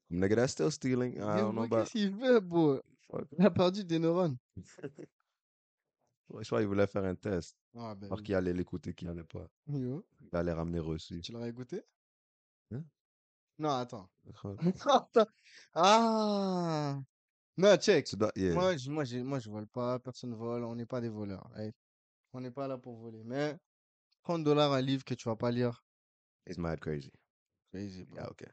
Nigga, 0.09 0.35
that's 0.35 0.51
still 0.51 0.69
stealing. 0.71 1.13
I 1.15 1.19
Mais 1.19 1.41
don't 1.41 1.53
know 1.53 1.53
moi, 1.53 1.65
about. 1.65 1.85
qu'est-ce 1.85 1.91
qu'il 1.94 2.15
fait, 2.19 2.41
bro? 2.41 2.81
Il 3.38 3.45
a 3.45 3.51
perdu 3.51 3.83
des 3.83 4.00
neurones. 4.00 4.38
Je 6.39 6.47
crois 6.47 6.59
qu'il 6.59 6.68
voulait 6.68 6.88
faire 6.88 7.03
un 7.06 7.15
test. 7.15 7.57
Ah, 7.75 7.95
ben 7.95 8.07
Alors 8.07 8.19
oui. 8.19 8.23
qui 8.23 8.33
allait 8.33 8.53
l'écouter, 8.53 8.94
qui 8.94 9.07
allait 9.07 9.23
pas. 9.23 9.47
Yo. 9.68 10.06
Il 10.31 10.38
allait 10.38 10.53
ramener 10.53 10.79
reçu. 10.79 11.21
Tu 11.21 11.31
l'aurais 11.31 11.51
goûté? 11.53 11.81
Hein? 12.71 12.83
Non, 13.59 13.69
attends. 13.69 14.09
Attends. 14.85 15.27
Ah! 15.73 17.00
Non, 17.57 17.77
check. 17.77 18.06
Tu 18.06 18.15
dois, 18.15 18.31
yeah. 18.36 18.53
Moi, 18.53 18.77
je, 18.77 18.89
moi, 18.89 19.03
j'ai- 19.03 19.24
moi, 19.24 19.39
je 19.39 19.50
vole 19.50 19.68
pas, 19.68 20.00
personne 20.00 20.33
vole, 20.33 20.63
on 20.63 20.75
n'est 20.75 20.86
pas 20.86 21.01
des 21.01 21.09
voleurs. 21.09 21.50
right? 21.56 21.75
On 22.33 22.39
n'est 22.42 22.51
pas 22.51 22.68
là 22.68 22.77
pour 22.77 22.95
voler. 22.98 23.24
Mais 23.24 23.57
30 24.24 24.44
dollars 24.44 24.71
un 24.74 24.81
livre 24.81 25.03
que 25.03 25.13
tu 25.13 25.27
vas 25.27 25.36
pas 25.36 25.51
lire, 25.51 25.83
It's 26.48 26.57
mad 26.57 26.80
crazy. 26.80 27.12
crazy, 27.71 28.03
bro. 28.03 28.18
Yeah, 28.18 28.30
okay. 28.31 28.48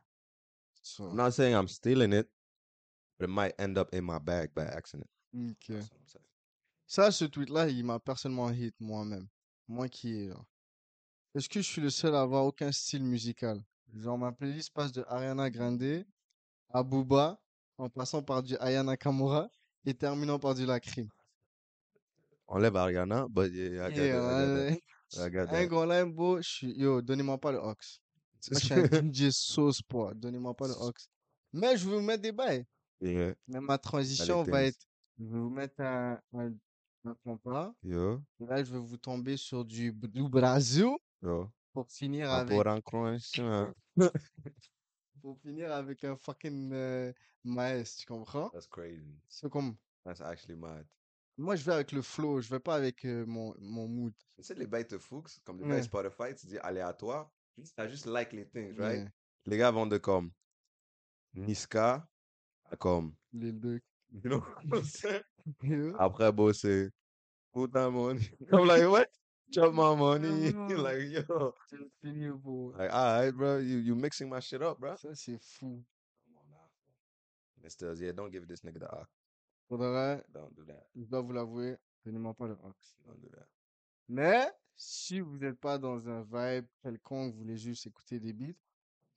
So, 0.82 1.10
I'm 1.10 1.16
not 1.16 1.30
saying 1.32 1.54
I'm 1.54 1.68
stealing 1.68 2.12
it, 2.12 2.28
but 3.18 3.28
it 3.28 3.32
might 3.32 3.54
end 3.58 3.78
up 3.78 3.94
in 3.94 4.02
my 4.02 4.18
bag 4.18 4.52
by 4.54 4.62
accident. 4.64 5.08
ok. 5.34 5.68
That's 5.68 5.90
what 5.90 5.98
I'm 6.00 6.06
saying. 6.06 6.24
Ça, 6.86 7.10
ce 7.12 7.24
tweet-là, 7.26 7.68
il 7.68 7.84
m'a 7.84 7.98
personnellement 8.00 8.50
hit 8.50 8.74
moi-même. 8.80 9.28
Moi 9.68 9.88
qui 9.88 10.12
est. 10.14 10.32
Est-ce 11.34 11.48
que 11.48 11.60
je 11.60 11.66
suis 11.68 11.82
le 11.82 11.90
seul 11.90 12.14
à 12.14 12.22
avoir 12.22 12.44
aucun 12.46 12.72
style 12.72 13.04
musical? 13.04 13.62
Genre, 13.94 14.18
ma 14.18 14.32
playlist 14.32 14.72
passe 14.72 14.92
de 14.92 15.04
Ariana 15.08 15.50
Grande 15.50 16.04
à 16.70 16.82
Booba, 16.82 17.40
en 17.78 17.88
passant 17.88 18.22
par 18.22 18.42
du 18.42 18.56
Aya 18.58 18.82
Nakamura 18.82 19.48
et 19.86 19.94
terminant 19.94 20.38
par 20.38 20.54
du 20.54 20.66
Lacrim. 20.66 21.08
Enlève 22.46 22.76
Ariana, 22.76 23.26
Un 25.16 25.86
line, 25.86 26.12
bro, 26.12 26.38
je 26.38 26.48
suis. 26.48 26.72
Yo, 26.78 27.00
donnez-moi 27.02 27.38
pas 27.38 27.52
le 27.52 27.58
Ox. 27.58 28.00
Moi, 28.50 28.60
je 28.60 28.64
suis 28.66 28.74
un 28.74 28.80
DJ 29.12 29.30
sauce, 29.30 29.82
poids. 29.82 30.12
Donnez-moi 30.14 30.54
pas 30.54 30.68
le 30.68 30.74
Ox. 30.74 31.08
Mais 31.52 31.76
je 31.76 31.88
vais 31.88 31.96
vous 31.96 32.02
mettre 32.02 32.22
des 32.22 32.32
bails. 32.32 32.66
Yeah, 33.00 33.34
Mais 33.46 33.60
ma 33.60 33.78
transition 33.78 34.42
va 34.42 34.58
things. 34.60 34.68
être. 34.68 34.86
Je 35.18 35.24
vais 35.24 35.38
vous 35.38 35.50
mettre 35.50 35.80
un, 35.80 36.20
un, 36.34 36.52
un 37.04 37.14
compas. 37.24 37.72
yo, 37.82 38.20
Et 38.40 38.46
là, 38.46 38.62
je 38.62 38.72
vais 38.72 38.78
vous 38.78 38.96
tomber 38.96 39.36
sur 39.36 39.64
du, 39.64 39.92
du 39.92 40.28
Brasil 40.28 40.86
yo. 41.22 41.48
pour 41.72 41.88
finir 41.90 42.30
avec, 42.30 42.54
pour 42.56 42.66
un 42.66 42.80
croissant. 42.80 43.72
pour 45.20 45.38
finir 45.40 45.72
avec 45.72 46.04
un 46.04 46.16
fucking 46.16 46.72
euh, 46.72 47.12
tu 47.44 48.06
comprends? 48.06 48.48
That's 48.50 48.66
crazy. 48.66 49.02
C'est 49.28 49.50
comme. 49.50 49.76
That's 50.04 50.20
actually 50.20 50.56
mad. 50.56 50.86
Moi, 51.36 51.54
je 51.56 51.64
vais 51.64 51.72
avec 51.72 51.92
le 51.92 52.02
flow, 52.02 52.40
je 52.40 52.50
vais 52.50 52.58
pas 52.58 52.74
avec 52.74 53.04
euh, 53.04 53.24
mon, 53.24 53.54
mon 53.60 53.86
mood. 53.86 54.12
Tu 54.36 54.42
sais, 54.42 54.54
les 54.54 54.66
bails 54.66 54.86
te 54.86 54.98
foutent, 54.98 55.38
comme 55.44 55.58
les 55.58 55.64
Ouais. 55.64 55.70
bails 55.70 55.84
Spotify, 55.84 56.34
tu 56.34 56.46
dis 56.46 56.58
aléatoire, 56.58 57.30
t'as 57.76 57.86
juste 57.88 58.06
like 58.06 58.32
les 58.32 58.44
things, 58.48 58.76
right? 58.78 58.98
Yeah, 58.98 59.10
Les 59.46 59.56
gars 59.56 59.70
vont 59.70 59.86
de 59.86 59.98
comme 59.98 60.30
Niska 61.34 62.08
comme, 62.78 63.14
Lil 63.32 63.60
Duc. 63.60 63.84
you 64.22 64.30
know. 65.62 65.96
Après, 65.98 66.32
bon, 66.32 66.52
c'est 66.52 66.90
put 67.52 67.68
that 67.72 67.90
money. 67.90 68.30
I'm 68.52 68.66
like, 68.66 68.88
what? 68.88 69.08
Chop 69.52 69.72
my 69.72 69.94
money. 69.96 70.52
Like, 70.52 71.02
yo. 71.10 71.54
Like, 72.02 72.92
all 72.92 73.20
right, 73.20 73.30
bro, 73.30 73.58
you, 73.58 73.78
you 73.78 73.94
mixing 73.94 74.28
my 74.28 74.40
shit 74.40 74.62
up, 74.62 74.78
bro. 74.78 74.94
Ça, 74.96 75.14
c'est 75.14 75.38
fou. 75.40 75.82
Mr. 77.64 77.94
Yeah, 78.00 78.12
don't 78.12 78.30
give 78.30 78.46
this 78.46 78.60
nigga 78.62 78.78
the 78.80 78.90
ox. 78.92 79.08
Faudrait, 79.68 80.22
Don't 80.32 80.54
do 80.54 80.64
that. 80.66 80.86
je 80.96 81.04
dois 81.04 81.20
vous 81.20 81.32
l'avouer, 81.32 81.76
donnez-moi 82.04 82.32
pas 82.34 82.46
le 82.46 82.56
Ox. 82.64 82.96
Don't 83.06 83.20
do 83.20 83.28
that. 83.36 83.46
Mais, 84.08 84.50
si 84.76 85.20
vous 85.20 85.36
n'êtes 85.36 85.58
pas 85.60 85.76
dans 85.76 86.08
un 86.08 86.22
vibe 86.22 86.64
quelconque, 86.82 87.34
vous 87.34 87.40
voulez 87.40 87.56
juste 87.58 87.86
écouter 87.86 88.18
des 88.18 88.32
beats, 88.32 88.54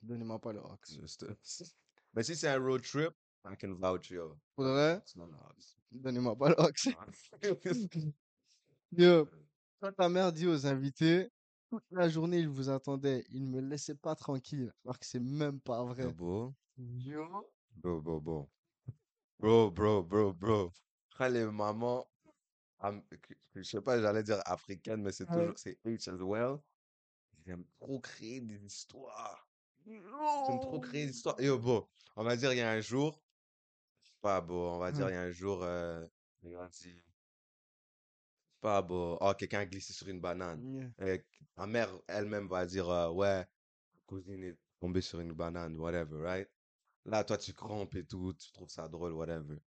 donnez-moi 0.01 0.39
pas 0.39 0.51
le 0.51 0.59
Ox. 0.59 0.97
Just, 0.99 1.25
Mais 2.13 2.23
si 2.23 2.35
c'est 2.35 2.49
un 2.49 2.59
road 2.59 2.81
trip, 2.81 3.13
I 3.45 3.55
can 3.55 3.75
vouch, 3.75 4.09
yo. 4.11 4.37
Faudrait, 4.55 4.97
It's 4.97 5.15
not 5.15 5.27
the 5.27 5.35
ox. 5.49 5.77
donnez-moi 5.91 6.35
pas 6.35 6.49
le 6.49 6.55
Ox. 6.59 6.89
Yo. 8.91 9.29
Quand 9.81 9.91
ta 9.93 10.09
mère 10.09 10.31
dit 10.31 10.45
aux 10.45 10.67
invités, 10.67 11.31
toute 11.71 11.83
la 11.89 12.07
journée, 12.07 12.37
ils 12.37 12.47
vous 12.47 12.69
attendaient. 12.69 13.25
Ils 13.29 13.43
ne 13.43 13.49
me 13.49 13.61
laissaient 13.61 13.95
pas 13.95 14.15
tranquille. 14.15 14.71
Alors 14.85 14.99
que 14.99 15.05
c'est 15.07 15.19
même 15.19 15.59
pas 15.59 15.83
Yo, 15.83 15.85
vrai. 15.85 16.13
bro. 16.13 16.53
Yo. 16.77 17.51
Bro, 17.77 18.01
bro, 18.01 18.19
bro. 18.21 18.49
Bro, 19.39 19.71
bro, 19.71 20.03
bro, 20.03 20.33
bro. 20.33 20.71
Les 21.19 21.45
mamans, 21.45 22.05
am- 22.79 23.01
que- 23.09 23.17
que 23.33 23.63
je 23.63 23.63
sais 23.63 23.81
pas, 23.81 23.99
j'allais 23.99 24.23
dire 24.23 24.39
africaines, 24.45 25.01
mais 25.01 25.11
c'est 25.11 25.27
Ouais. 25.29 25.33
toujours, 25.33 25.57
c'est 25.57 25.79
H 25.83 26.09
as 26.09 26.21
well. 26.21 26.57
Aiment 27.47 27.65
trop 27.79 27.99
créer 27.99 28.39
des 28.41 28.63
histoires. 28.63 29.47
Aiment 29.87 30.59
trop 30.59 30.79
créer 30.79 31.07
des 31.07 31.11
histoires. 31.15 31.41
Yo, 31.41 31.57
bro, 31.57 31.89
on 32.15 32.23
va 32.23 32.35
dire, 32.35 32.53
il 32.53 32.57
y 32.57 32.61
a 32.61 32.69
un 32.71 32.81
jour, 32.81 33.19
pas 34.21 34.41
beau, 34.41 34.67
on 34.67 34.77
va 34.77 34.91
dire, 34.91 35.09
il 35.09 35.13
y 35.13 35.15
a 35.15 35.21
un 35.21 35.31
jour, 35.31 35.63
euh, 35.63 36.05
pas 38.61 38.81
beau, 38.81 39.17
oh, 39.19 39.33
quelqu'un 39.37 39.59
a 39.59 39.65
glissé 39.65 39.91
sur 39.93 40.07
une 40.07 40.21
banane. 40.21 40.91
Yeah. 40.99 41.15
Et 41.15 41.25
ta 41.55 41.65
mère 41.67 41.89
elle-même 42.07 42.47
va 42.47 42.65
dire, 42.65 42.89
euh, 42.89 43.09
ouais, 43.11 43.45
cousine 44.05 44.43
est 44.43 44.57
tombée 44.79 45.01
sur 45.01 45.19
une 45.19 45.33
banane, 45.33 45.77
whatever, 45.77 46.21
right? 46.21 46.49
Là, 47.05 47.23
toi, 47.23 47.37
tu 47.37 47.53
crampes 47.53 47.95
et 47.95 48.05
tout, 48.05 48.33
tu 48.33 48.51
trouves 48.51 48.69
ça 48.69 48.87
drôle, 48.87 49.13
whatever. 49.13 49.57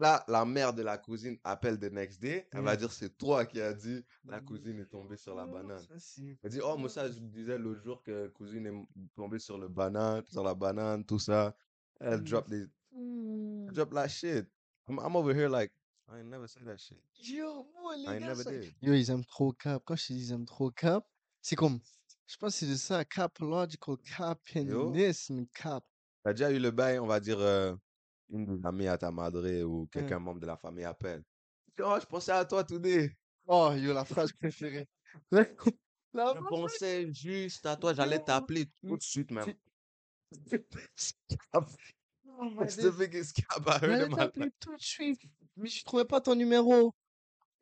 Là, 0.00 0.24
la 0.28 0.44
mère 0.44 0.72
de 0.72 0.82
la 0.82 0.96
cousine 0.96 1.36
appelle 1.42 1.76
the 1.80 1.90
next 1.92 2.20
day, 2.22 2.46
elle 2.52 2.62
va 2.62 2.76
dire, 2.76 2.92
c'est 2.92 3.18
toi 3.18 3.44
qui 3.44 3.60
as 3.60 3.74
dit, 3.74 4.04
la 4.24 4.40
cousine 4.40 4.78
est 4.78 4.86
tombée 4.86 5.16
sur 5.16 5.34
la 5.34 5.44
banane. 5.44 5.80
Ça, 5.80 5.98
c'est 5.98 6.38
Elle 6.40 6.50
dit, 6.50 6.60
oh, 6.62 6.76
moi, 6.76 6.88
ça, 6.88 7.10
je 7.10 7.18
disais 7.18 7.58
l'autre 7.58 7.82
jour 7.82 8.00
que 8.04 8.28
cousine 8.28 8.66
est 8.66 9.14
tombée 9.16 9.40
sur 9.40 9.58
le 9.58 9.66
banane, 9.68 10.24
sur 10.28 10.44
la 10.44 10.54
banane, 10.54 11.04
tout 11.04 11.18
ça. 11.18 11.56
Elle 12.00 12.20
Mm. 12.20 12.24
drop 12.24 12.48
des, 12.48 12.64
elle 12.92 13.72
drop 13.72 13.92
la 13.92 14.06
shit. 14.06 14.46
I'm, 14.88 15.00
I'm 15.00 15.16
over 15.16 15.34
here 15.34 15.48
like, 15.48 15.72
I 16.10 16.22
never 16.22 16.46
said 16.48 16.64
that 16.64 16.78
shit. 16.78 16.98
Yo, 17.22 17.66
moi, 17.82 17.96
les 17.96 18.04
I 18.04 18.18
gars, 18.18 18.28
never 18.28 18.42
ça- 18.42 18.50
did. 18.50 18.72
Yo, 18.80 18.94
ils 18.94 19.10
aiment 19.10 19.24
trop 19.24 19.52
Cap. 19.52 19.82
Quand 19.84 19.96
je 19.96 20.06
te 20.06 20.12
dis 20.14 20.20
ils 20.28 20.32
aiment 20.32 20.46
trop 20.46 20.70
Cap, 20.70 21.06
c'est 21.42 21.56
comme, 21.56 21.80
je 22.26 22.36
pense 22.38 22.54
que 22.54 22.58
c'est 22.60 22.66
de 22.70 22.76
ça, 22.76 23.04
Cap 23.04 23.38
logical, 23.40 23.96
Cap. 23.98 24.40
T'as 26.24 26.32
déjà 26.32 26.50
eu 26.50 26.58
le 26.58 26.70
bail, 26.70 26.98
on 26.98 27.06
va 27.06 27.20
dire, 27.20 27.38
euh, 27.40 27.74
une 28.30 28.46
des 28.58 28.66
amies 28.66 28.86
à 28.88 28.96
ta 28.98 29.10
madre 29.10 29.62
ou 29.64 29.86
quelqu'un 29.86 30.18
membre 30.18 30.40
de 30.40 30.46
la 30.46 30.56
famille 30.56 30.84
appelle. 30.84 31.22
Oh, 31.80 31.96
je 32.00 32.06
pensais 32.06 32.32
à 32.32 32.44
toi 32.44 32.64
today. 32.64 33.14
Oh, 33.46 33.72
yo, 33.74 33.92
la 33.92 34.04
phrase 34.04 34.32
préférée. 34.32 34.88
La 35.30 35.44
Je 35.44 36.40
phrase 36.40 36.48
pensais 36.48 37.12
juste 37.12 37.66
à 37.66 37.76
toi, 37.76 37.92
j'allais 37.94 38.18
t'appeler 38.22 38.66
tout 38.86 38.96
de 38.96 39.02
suite 39.02 39.30
même. 39.30 39.54
Oh 42.40 42.50
my 42.50 42.64
It's 42.64 42.76
the 42.76 42.82
days. 42.82 42.98
biggest 42.98 43.30
scab 43.36 43.66
I 43.66 43.78
heard 43.78 43.90
J'allais 43.90 44.04
in 44.04 44.08
my 44.10 44.16
life. 44.16 44.16
t'appeler 44.16 44.50
tout 44.60 44.76
de 44.76 44.80
suite, 44.82 45.20
mais 45.58 45.68
je 45.68 45.84
trouvais 45.84 46.04
pas 46.04 46.20
ton 46.20 46.34
numéro. 46.34 46.94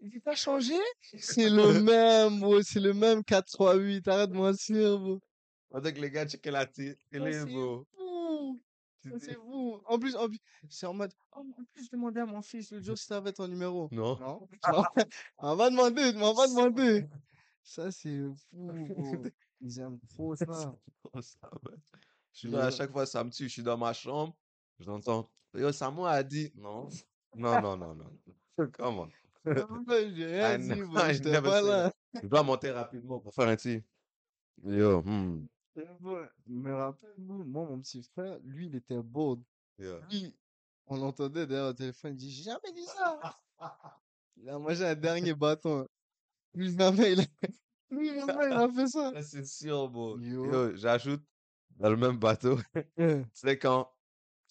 Il 0.01 0.11
dit, 0.11 0.21
t'as 0.21 0.35
changé? 0.35 0.75
C'est 1.19 1.49
le 1.49 1.81
même, 1.81 2.41
bro, 2.41 2.63
c'est 2.63 2.81
le 2.81 2.93
même 2.93 3.25
438, 3.25 4.07
arrête 4.09 4.31
de 4.31 4.37
mentir, 4.37 4.99
bro. 4.99 5.21
On 5.71 5.81
dirait 5.81 5.95
que 5.95 6.01
les 6.01 6.11
gars 6.11 6.27
checkaient 6.27 6.51
la 6.51 6.67
télé, 6.67 6.97
c'est 7.11 7.45
bro. 7.47 7.87
c'est 9.19 9.35
fou. 9.35 9.81
En 9.87 9.99
plus, 9.99 10.15
en 10.15 10.29
plus, 10.29 10.39
c'est 10.69 10.87
en 10.87 10.95
mode, 10.95 11.13
oh, 11.35 11.41
en 11.41 11.65
plus, 11.73 11.87
je 11.87 11.91
demandais 11.91 12.21
à 12.21 12.27
mon 12.27 12.43
fils 12.43 12.71
le 12.73 12.81
jour 12.81 12.97
si 12.97 13.09
t'avais 13.09 13.33
ton 13.33 13.49
numéro. 13.49 13.89
Non. 13.91 14.19
Non. 14.71 14.85
On 15.39 15.57
va 15.57 15.71
demander, 15.71 16.13
on 16.17 16.33
va 16.35 16.47
demander. 16.47 17.09
Ça, 17.63 17.91
c'est 17.91 18.21
fou, 18.51 18.85
bro. 18.87 19.25
Ils 19.61 19.81
aiment 19.81 19.99
trop 20.11 20.37
ça. 20.37 20.77
Je 21.15 22.39
suis 22.39 22.49
là, 22.51 22.67
à 22.67 22.71
chaque 22.71 22.93
fois, 22.93 23.07
ça 23.07 23.25
me 23.25 23.31
tue. 23.31 23.45
Je 23.45 23.53
suis 23.55 23.63
dans 23.63 23.79
ma 23.79 23.95
chambre, 23.95 24.37
j'entends. 24.79 25.31
Yo, 25.55 25.73
Samoa 25.73 26.11
a 26.13 26.23
dit. 26.23 26.53
Non. 26.55 26.89
Non, 27.41 27.61
non, 27.61 27.77
non, 27.77 27.95
non. 27.95 28.69
Comment? 28.73 29.09
J'ai 29.45 29.53
rien 30.27 30.55
I 30.55 30.59
dit, 30.59 30.69
ne- 30.81 30.85
bro. 30.85 30.99
I 30.99 31.15
J'étais 31.15 31.31
never 31.31 31.43
pas 31.43 31.61
said 31.61 31.69
là. 31.69 31.93
Je 32.23 32.27
dois 32.27 32.43
monter 32.43 32.71
rapidement 32.71 33.21
pour 33.21 33.35
faire 33.35 33.49
un 33.49 33.57
tir. 33.57 33.83
Yo, 34.65 35.03
hmm. 35.03 35.47
Je 35.77 35.83
me 36.47 36.75
rappelle, 36.75 37.15
moi, 37.19 37.45
moi, 37.45 37.67
mon 37.69 37.81
petit 37.81 38.03
frère, 38.03 38.39
lui, 38.45 38.67
il 38.67 38.75
était 38.77 39.03
bold. 39.03 39.43
Yo. 39.79 39.99
Lui, 40.11 40.35
on 40.87 40.97
l'entendait 40.97 41.47
derrière 41.47 41.69
le 41.69 41.75
téléphone, 41.75 42.13
il 42.13 42.17
dit, 42.17 42.31
j'ai 42.31 42.45
jamais 42.45 42.73
dit 42.75 42.87
ça. 42.87 43.21
Il 44.37 44.49
a 44.49 44.59
mangé 44.59 44.85
un 44.85 44.95
dernier 44.95 45.35
bâton. 45.35 45.87
Plus 46.55 46.77
jamais, 46.79 47.13
il 47.13 47.21
a, 47.21 47.25
plus 47.91 48.15
jamais, 48.15 48.47
il 48.47 48.53
a 48.53 48.69
fait 48.71 48.87
ça. 48.87 49.13
Ça, 49.13 49.23
C'est 49.23 49.47
sûr, 49.47 49.89
bro. 49.91 50.19
Yo. 50.19 50.47
Yo, 50.51 50.77
j'ajoute 50.77 51.23
dans 51.77 51.91
le 51.91 51.97
même 51.97 52.17
bateau. 52.17 52.59
Yeah, 52.97 53.23
Tu 53.25 53.31
sais, 53.35 53.59
quand 53.59 53.91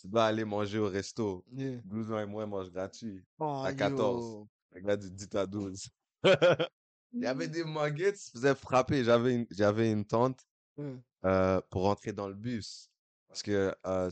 tu 0.06 0.12
dois 0.12 0.26
aller 0.26 0.46
manger 0.46 0.78
au 0.80 0.88
resto, 0.88 1.44
yeah. 1.52 1.78
12 1.84 2.12
ans 2.12 2.20
et 2.20 2.26
moins 2.26 2.46
mangent 2.46 2.72
gratuit. 2.72 3.24
Oh, 3.40 3.62
À 3.66 3.74
14. 3.74 4.24
yo. 4.24 4.48
Le 4.74 4.82
gars 4.82 4.98
dit 4.98 5.12
10 5.12 5.30
à 5.36 5.46
12. 5.48 5.90
Il 7.14 7.22
y 7.22 7.26
avait 7.26 7.48
des 7.48 7.64
muggets, 7.64 8.10
ils 8.12 8.18
se 8.18 8.30
faisaient 8.32 8.56
frapper. 8.56 9.04
J'avais 9.04 9.36
une, 9.36 9.48
j'avais 9.52 9.92
une 9.92 10.06
tante 10.06 10.40
Yeah. 10.78 10.98
euh, 11.24 11.62
pour 11.70 11.84
rentrer 11.84 12.12
dans 12.12 12.28
le 12.28 12.34
bus. 12.34 12.90
Parce 13.30 13.42
que 13.42 13.74
euh, 13.86 14.10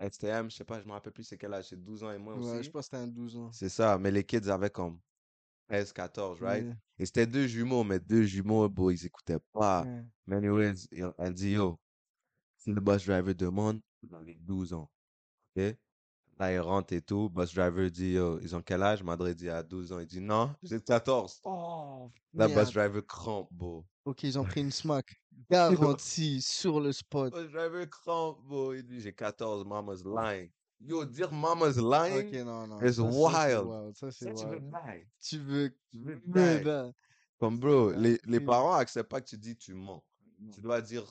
STM, 0.00 0.50
je 0.50 0.56
sais 0.56 0.64
pas, 0.64 0.80
je 0.80 0.86
me 0.86 0.92
rappelle 0.92 1.12
plus 1.12 1.24
c'est 1.24 1.36
quel 1.36 1.52
âge, 1.52 1.66
c'est 1.68 1.76
12 1.82 2.02
ans 2.04 2.10
et 2.10 2.16
moins 2.18 2.34
Ouais, 2.38 2.52
aussi. 2.56 2.62
je 2.64 2.70
pense 2.70 2.88
que 2.88 2.96
c'était 2.96 3.02
un 3.04 3.06
12 3.06 3.36
ans. 3.36 3.52
C'est 3.52 3.68
ça, 3.68 3.98
mais 3.98 4.10
les 4.10 4.24
kids 4.24 4.48
avaient 4.50 4.70
comme 4.70 4.98
13, 5.68 5.92
14, 5.92 6.40
right? 6.40 6.64
Yeah, 6.64 6.74
Et 6.98 7.04
c'était 7.04 7.26
deux 7.26 7.46
jumeaux, 7.46 7.84
mais 7.84 8.00
deux 8.00 8.22
jumeaux, 8.22 8.66
bon, 8.70 8.88
ils 8.88 9.04
écoutaient 9.04 9.38
pas. 9.52 9.84
yeah. 9.84 10.04
Mais 10.26 10.36
anyways, 10.36 10.88
elle 11.18 11.34
dit, 11.34 11.50
yo, 11.52 11.78
si 12.56 12.72
le 12.72 12.80
bus 12.80 13.04
driver 13.04 13.34
demande, 13.34 13.80
dans 14.02 14.20
les 14.20 14.34
12 14.36 14.72
ans, 14.72 14.90
ok? 15.56 15.76
Là, 16.38 16.52
il 16.52 16.60
rentre 16.60 16.92
et 16.92 17.00
tout, 17.00 17.30
bus 17.30 17.54
driver 17.54 17.90
dit, 17.90 18.12
yo, 18.12 18.38
ils 18.40 18.54
ont 18.54 18.60
quel 18.60 18.82
âge? 18.82 19.02
Madre 19.02 19.30
dit, 19.30 19.48
à 19.48 19.62
12 19.62 19.92
ans. 19.92 20.00
Il 20.00 20.06
dit, 20.06 20.20
non, 20.20 20.54
j'ai 20.62 20.80
14. 20.80 21.40
Oh, 21.44 22.10
Là, 22.34 22.46
bus 22.48 22.72
driver 22.72 23.02
crampe, 23.06 23.48
bro. 23.50 23.86
Ok, 24.04 24.22
ils 24.24 24.38
ont 24.38 24.44
pris 24.44 24.60
une 24.60 24.70
smack. 24.70 25.16
Garantie, 25.50 26.42
sur 26.42 26.78
le 26.80 26.92
spot. 26.92 27.32
Bus 27.32 27.50
driver 27.50 27.88
crampe, 27.88 28.42
bro. 28.44 28.74
Il 28.74 28.84
dit, 28.84 29.00
j'ai 29.00 29.14
14, 29.14 29.64
mama's 29.64 30.04
lying. 30.04 30.50
Yo, 30.78 31.06
dire 31.06 31.32
mama's 31.32 31.78
lying, 31.78 32.28
Ok, 32.28 32.44
non, 32.44 32.66
non. 32.66 32.80
It's 32.82 32.96
ça, 32.96 33.02
ça, 33.02 33.10
c'est 33.10 33.56
wild. 33.56 33.94
Ça, 33.96 34.10
c'est 34.10 34.24
ça, 34.26 34.34
tu 34.34 34.44
veux 34.44 34.58
wild. 34.58 34.70
die. 34.70 35.06
Tu 35.20 35.38
veux 35.38 35.70
Tu 35.90 35.98
veux 36.34 36.92
Comme, 37.38 37.58
bro, 37.58 37.92
les, 37.92 38.20
les 38.26 38.40
parents 38.40 38.74
acceptent 38.74 39.08
pas 39.08 39.22
que 39.22 39.26
tu 39.28 39.38
dis 39.38 39.56
tu 39.56 39.72
mens. 39.72 40.04
Tu 40.52 40.60
dois 40.60 40.82
dire, 40.82 41.02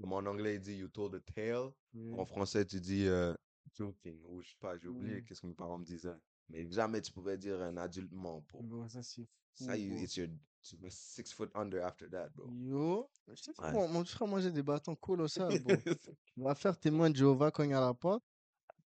comme 0.00 0.12
en 0.12 0.18
anglais, 0.18 0.54
il 0.54 0.60
dit 0.60 0.74
you 0.76 0.86
told 0.86 1.16
a 1.16 1.20
tale. 1.34 1.72
En 2.16 2.24
français, 2.24 2.64
tu 2.64 2.80
dis 2.80 3.08
euh, 3.08 3.34
joking, 3.74 4.18
ou 4.28 4.40
je 4.42 4.48
sais 4.50 4.56
pas, 4.60 4.76
j'ai 4.78 4.88
oublié 4.88 5.22
qu'est-ce 5.24 5.40
que 5.40 5.46
mes 5.46 5.54
parents 5.54 5.78
me 5.78 5.84
disaient. 5.84 6.16
Mais 6.48 6.70
jamais 6.70 7.00
tu 7.00 7.12
pouvais 7.12 7.38
dire 7.38 7.60
un 7.62 7.76
adulte 7.76 8.12
ment, 8.12 8.44
bro. 8.48 8.62
Bon, 8.62 8.88
ça, 8.88 9.02
c'est 9.02 9.22
fou, 9.22 9.28
Ça, 9.64 9.76
you, 9.76 9.90
bro. 9.94 10.02
it's 10.02 10.16
your, 10.16 10.28
tu 10.62 10.76
six 10.88 11.32
foot 11.32 11.50
under 11.54 11.82
after 11.84 12.08
that, 12.10 12.28
bro. 12.34 12.48
Yo, 12.50 13.08
je 13.28 13.34
sais 13.42 13.52
pas, 13.52 13.72
Ouais. 13.72 13.88
mon, 13.88 14.04
frère 14.04 14.26
mangeait 14.28 14.50
des 14.50 14.62
bâtons 14.62 14.96
colossales, 14.96 15.60
bro. 15.60 15.72
Il 16.36 16.42
va 16.42 16.54
faire 16.54 16.78
témoin 16.78 17.10
de 17.10 17.16
Jéhovah 17.16 17.50
quand 17.50 17.62
il 17.62 17.70
y 17.70 17.74
a 17.74 17.80
la 17.80 17.94
porte. 17.94 18.24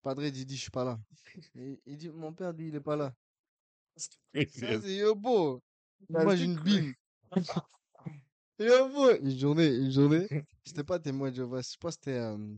Padre 0.01 0.29
dit, 0.29 0.45
dit, 0.45 0.55
je 0.55 0.61
suis 0.61 0.71
pas 0.71 0.83
là. 0.83 0.99
Et, 1.55 1.81
il 1.85 1.97
dit, 1.97 2.09
mon 2.09 2.31
père 2.33 2.53
dit, 2.53 2.67
il 2.67 2.75
est 2.75 2.81
pas 2.81 2.95
là. 2.95 3.13
Ça, 3.95 4.09
c'est 4.81 4.95
yo, 4.97 5.15
beau. 5.15 5.61
Il 6.09 6.15
mange 6.15 6.41
une 6.41 6.59
bine. 6.59 6.93
yo, 8.59 8.89
beau. 8.89 9.15
Une 9.21 9.37
journée, 9.37 9.73
une 9.75 9.91
journée. 9.91 10.27
C'était 10.63 10.83
pas 10.83 10.99
témoin 10.99 11.31
de 11.31 11.35
Jéhovah, 11.37 11.61
je 11.61 11.77
pense 11.77 11.95
que 11.97 12.03
c'était. 12.03 12.19
euh, 12.19 12.55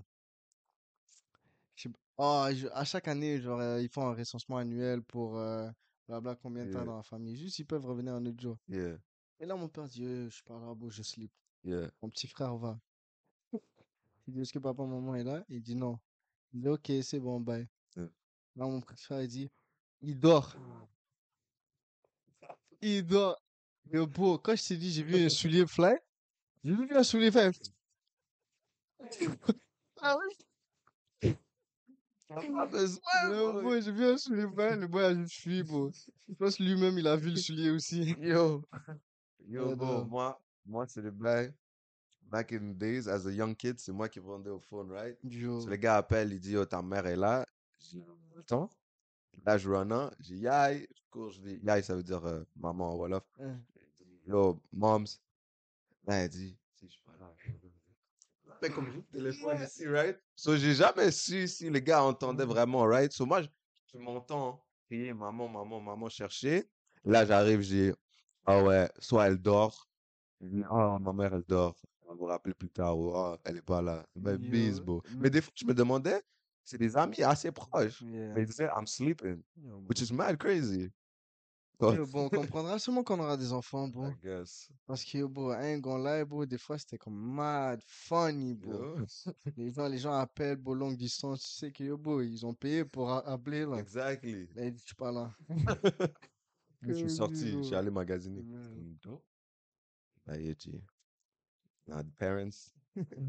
je- 2.20 2.68
à 2.74 2.84
chaque 2.84 3.08
année, 3.08 3.40
genre, 3.40 3.60
euh, 3.60 3.82
ils 3.82 3.90
font 3.90 4.08
un 4.08 4.14
recensement 4.16 4.58
annuel 4.58 5.02
pour 5.04 5.38
euh, 5.38 5.70
blabla 6.08 6.36
combien 6.36 6.66
de 6.66 6.72
temps 6.72 6.80
Yeah. 6.80 6.86
dans 6.86 6.98
la 6.98 7.04
famille. 7.04 7.36
Juste, 7.38 7.60
ils 7.60 7.66
peuvent 7.66 7.86
revenir 7.86 8.14
un 8.14 8.26
autre 8.26 8.42
jour. 8.42 8.58
Yeah, 8.68 8.98
Et 9.40 9.46
là, 9.46 9.56
mon 9.56 9.68
père 9.70 9.86
dit, 9.88 10.04
Eh, 10.04 10.26
je 10.30 10.36
suis 10.36 10.44
pas 10.44 10.60
là, 10.60 10.74
beau, 10.74 10.90
je 10.90 11.04
sleep. 11.04 11.32
yeah. 11.64 11.90
Mon 12.02 12.10
petit 12.10 12.28
frère 12.28 12.56
va. 12.58 12.80
Il 14.28 14.34
dit, 14.34 14.42
est-ce 14.42 14.52
que 14.52 14.60
papa, 14.60 14.84
maman 14.84 15.16
est 15.16 15.24
là? 15.24 15.44
Il 15.48 15.62
dit 15.62 15.76
non. 15.76 16.00
Il 16.54 16.62
dit, 16.62 16.68
ok, 16.68 16.92
c'est 17.04 17.20
bon, 17.20 17.40
bye. 17.40 17.68
Là, 17.96 18.66
mon 18.66 18.82
petit 18.82 19.04
frère, 19.04 19.22
il 19.22 19.28
dit, 19.28 19.50
il 20.02 20.20
dort. 20.20 20.56
Il 22.82 23.06
dort. 23.06 23.38
Et 23.92 24.06
beau, 24.06 24.38
quand 24.40 24.56
je 24.56 24.68
t'ai 24.68 24.78
dit, 24.78 24.92
j'ai 24.92 25.04
vu 25.04 25.26
un 25.26 25.30
soulier 25.30 25.66
fly, 25.66 25.96
j'ai 26.64 26.74
vu 26.76 26.88
un 26.94 27.04
soulier 27.04 27.32
fly. 27.32 27.52
Ah 30.02 30.16
oui? 30.20 30.34
Pas 32.28 32.66
besoin, 32.66 33.02
Le 33.30 33.62
beau, 33.62 33.80
j'ai 33.80 33.92
vu 33.92 34.06
un 34.06 34.18
soulier 34.18 34.48
fly, 34.54 34.78
le 34.78 34.88
boy 34.88 35.04
a 35.06 35.16
juste 35.16 35.42
fui, 35.42 35.64
beau. 35.64 35.92
Je 36.28 36.34
pense 36.34 36.60
lui-même, 36.60 36.98
il 36.98 37.08
a 37.08 37.16
vu 37.16 37.30
le 37.30 37.38
soulier 37.38 37.70
aussi. 37.70 38.16
Yo, 38.22 38.64
yo, 39.48 39.76
non. 39.76 40.06
moi, 40.06 40.42
moi, 40.66 40.86
c'est 40.88 41.02
le 41.02 41.12
bail. 41.12 41.54
Back 42.24 42.52
in 42.52 42.74
the 42.74 42.78
days, 42.78 43.08
as 43.08 43.26
a 43.26 43.32
young 43.32 43.56
kid, 43.56 43.80
c'est 43.80 43.94
moi 43.94 44.10
qui 44.10 44.20
vendais 44.20 44.50
au 44.50 44.60
phone, 44.60 44.92
right? 44.92 45.18
Yo. 45.24 45.62
So, 45.62 45.70
le 45.70 45.78
gars 45.78 45.96
appelle, 45.98 46.34
il 46.34 46.40
dit, 46.40 46.52
yo, 46.52 46.66
ta 46.66 46.82
mère 46.82 47.08
est 47.08 47.16
là. 47.16 47.46
Je 47.80 48.00
attends. 48.38 48.70
Là, 49.46 49.58
je 49.58 49.70
run. 49.70 50.12
Je 50.20 50.34
dis, 50.34 50.40
yai. 50.40 50.86
Je 50.94 51.02
cours, 51.10 51.30
je 51.30 51.40
dis, 51.40 51.60
yai, 51.64 51.82
ça 51.82 51.96
veut 51.96 52.04
dire 52.04 52.26
euh, 52.26 52.44
maman 52.58 52.92
en 52.92 52.96
Wolof. 52.98 53.24
Yo, 54.26 54.62
moms. 54.74 55.06
Là, 56.06 56.16
elle 56.16 56.30
dit, 56.30 56.58
si 56.76 56.88
je 56.88 56.92
suis 56.92 57.02
pas 57.04 57.16
là. 57.18 57.34
Comme 58.74 58.88
le 58.88 59.02
téléphone 59.12 59.64
ici, 59.64 59.88
right? 59.88 60.18
So, 60.36 60.56
j'ai 60.58 60.74
jamais 60.74 61.12
su 61.12 61.48
si 61.48 61.70
le 61.70 61.80
gars 61.80 62.04
entendait 62.04 62.46
Mhm. 62.46 62.50
vraiment, 62.52 62.84
right? 62.86 63.12
So, 63.12 63.26
moi, 63.26 63.42
je, 63.42 63.48
je 63.94 63.98
m'entends 63.98 64.64
crier 64.90 65.14
maman, 65.14 65.48
maman, 65.50 65.80
maman, 65.82 66.10
chercher. 66.10 66.70
Là, 67.06 67.26
j'arrive, 67.26 67.62
j'ai 67.62 67.94
Ah 68.46 68.64
ouais, 68.64 68.90
soit 69.00 69.28
elle 69.28 69.38
dort. 69.38 69.90
Ah, 70.70 70.98
ma 71.02 71.12
mère, 71.14 71.34
elle 71.34 71.44
dort. 71.48 71.76
On 72.04 72.10
va 72.10 72.16
vous 72.16 72.26
rappeler 72.26 72.54
plus 72.54 72.70
tard. 72.70 72.98
Ou, 72.98 73.14
Ah, 73.16 73.38
elle 73.44 73.58
est 73.58 73.62
pas 73.62 73.82
là. 73.82 74.06
Bis, 74.16 74.78
Yo, 74.78 74.84
bro. 74.84 75.02
mais- 75.10 75.18
Mais 75.24 75.30
des 75.30 75.42
fois, 75.42 75.52
je 75.56 75.66
me 75.66 75.74
demandais, 75.74 76.22
c'est 76.64 76.78
des 76.78 76.96
amis 76.96 77.22
assez 77.24 77.52
proches. 77.52 78.02
Yeah. 78.02 78.34
Mais 78.34 78.42
ils 78.44 78.46
disaient, 78.48 78.70
I'm 78.76 78.88
sleeping. 78.88 79.42
Which 79.88 80.02
is 80.02 80.12
mad 80.14 80.38
crazy. 80.38 80.92
Yo, 81.80 82.08
bon, 82.08 82.26
on 82.26 82.30
comprendra 82.30 82.80
seulement 82.80 83.04
quand 83.04 83.20
on 83.20 83.24
aura 83.24 83.38
des 83.38 83.54
enfants, 83.54 83.88
bro. 83.94 84.10
I 84.10 84.16
guess. 84.24 84.70
Parce 84.88 85.04
que, 85.04 85.24
bro, 85.26 85.54
ain't 85.54 85.80
gonna 85.82 86.20
lie, 86.20 86.26
bro, 86.26 86.46
des 86.46 86.58
fois, 86.58 86.78
c'était 86.78 86.98
comme 86.98 87.16
mad 87.16 87.82
funny, 87.86 88.56
bro. 88.56 88.98
Les 89.58 89.72
gens, 89.72 89.88
les 89.88 90.00
gens 90.00 90.14
appellent, 90.14 90.58
bro, 90.58 90.74
longue 90.74 90.98
distance. 90.98 91.44
Tu 91.44 91.50
sais 91.50 91.72
que, 91.72 91.84
yo, 91.84 91.98
bro, 91.98 92.22
ils 92.22 92.46
ont 92.46 92.54
payé 92.54 92.84
pour 92.84 93.12
appeler, 93.12 93.66
là. 93.66 93.78
Exactly. 93.78 94.48
Là, 94.56 94.70
disent, 94.72 94.82
je 94.82 94.86
suis 94.88 94.96
pas 94.96 95.12
là. 95.12 95.32
Je 96.82 96.94
suis 96.94 97.10
sorti, 97.10 97.52
je 97.52 97.64
suis 97.64 97.76
allé 97.76 97.90
magasiner. 97.90 98.42
Ouais. 98.42 98.96
Comme, 99.04 99.14
oh. 99.14 99.24
Bah. 100.28 100.38
Nah, 101.88 102.04
the 102.04 102.12
parents, 102.18 102.74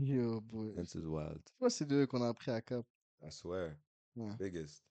Yo, 0.00 0.40
bro. 0.40 0.72
this 0.74 0.94
is 0.94 1.06
wild. 1.06 1.40
Que 1.60 1.68
c'est 1.68 1.86
d'eux 1.86 2.06
qu'on 2.06 2.22
a 2.22 2.28
appris 2.28 2.50
à 2.50 2.60
Cap? 2.60 2.84
I 3.22 3.30
swear. 3.30 3.76
Ouais. 4.16 4.34
Biggest. 4.38 4.84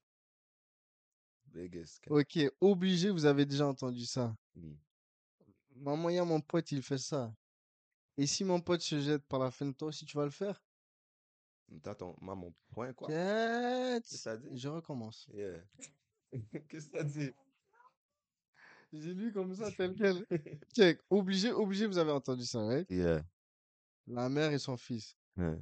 Ok, 2.10 2.40
obligé, 2.62 3.10
vous 3.10 3.26
avez 3.26 3.46
déjà 3.46 3.68
entendu 3.68 4.06
ça. 4.06 4.36
Mm. 4.56 4.74
Maman, 5.78 6.10
il 6.10 6.16
y 6.16 6.20
a 6.20 6.26
mon 6.26 6.42
pote, 6.42 6.72
il 6.72 6.82
fait 6.82 6.98
ça. 6.98 7.34
Et 8.18 8.26
si 8.26 8.44
mon 8.44 8.60
pote 8.60 8.82
se 8.82 9.00
jette 9.00 9.24
par 9.28 9.40
la 9.40 9.52
fenêtre, 9.52 9.78
toi 9.78 9.90
aussi, 9.90 10.06
tu 10.06 10.18
vas 10.18 10.26
le 10.26 10.32
faire? 10.32 10.62
T'as 11.84 11.96
ton 11.96 12.16
maman 12.22 12.54
point 12.70 12.94
quoi? 12.94 13.08
Qu'est-ce 13.10 14.24
que 14.24 14.36
dit? 14.38 14.58
Je 14.58 14.70
recommence. 14.70 15.28
Yeah. 15.34 15.62
Qu'est-ce 16.70 16.90
que 16.90 16.98
ça 16.98 17.04
dit? 17.04 17.32
J'ai 18.94 19.14
lu 19.14 19.34
comme 19.34 19.54
ça, 19.54 19.70
tel 19.72 19.94
quel. 19.98 20.26
Check. 20.74 21.00
Obligé, 21.10 21.52
obligé, 21.52 21.86
vous 21.86 21.98
avez 21.98 22.12
entendu 22.12 22.46
ça, 22.46 22.66
right? 22.66 22.90
Yeah. 22.90 23.22
La 24.08 24.30
mère 24.30 24.52
et 24.52 24.60
son 24.60 24.78
fils. 24.78 25.16
Yeah. 25.38 25.58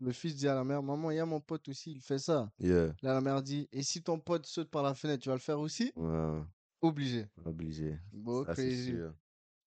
Le 0.00 0.12
fils 0.12 0.34
dit 0.36 0.48
à 0.48 0.54
la 0.54 0.64
mère, 0.64 0.82
maman, 0.82 1.10
il 1.10 1.16
y 1.16 1.20
a 1.20 1.26
mon 1.26 1.40
pote 1.40 1.68
aussi, 1.68 1.92
il 1.92 2.00
fait 2.00 2.18
ça. 2.18 2.50
Yeah. 2.58 2.86
Là, 3.02 3.14
la 3.14 3.20
mère 3.20 3.42
dit, 3.42 3.68
et 3.70 3.82
si 3.82 4.02
ton 4.02 4.18
pote 4.18 4.46
saute 4.46 4.70
par 4.70 4.82
la 4.82 4.94
fenêtre, 4.94 5.22
tu 5.22 5.28
vas 5.28 5.34
le 5.34 5.40
faire 5.40 5.60
aussi? 5.60 5.92
Ouais, 5.94 6.40
Obligé. 6.80 7.28
obligé. 7.44 7.98
Bon, 8.10 8.44
Ça, 8.46 8.54
c'est 8.54 8.84
sûr. 8.86 9.14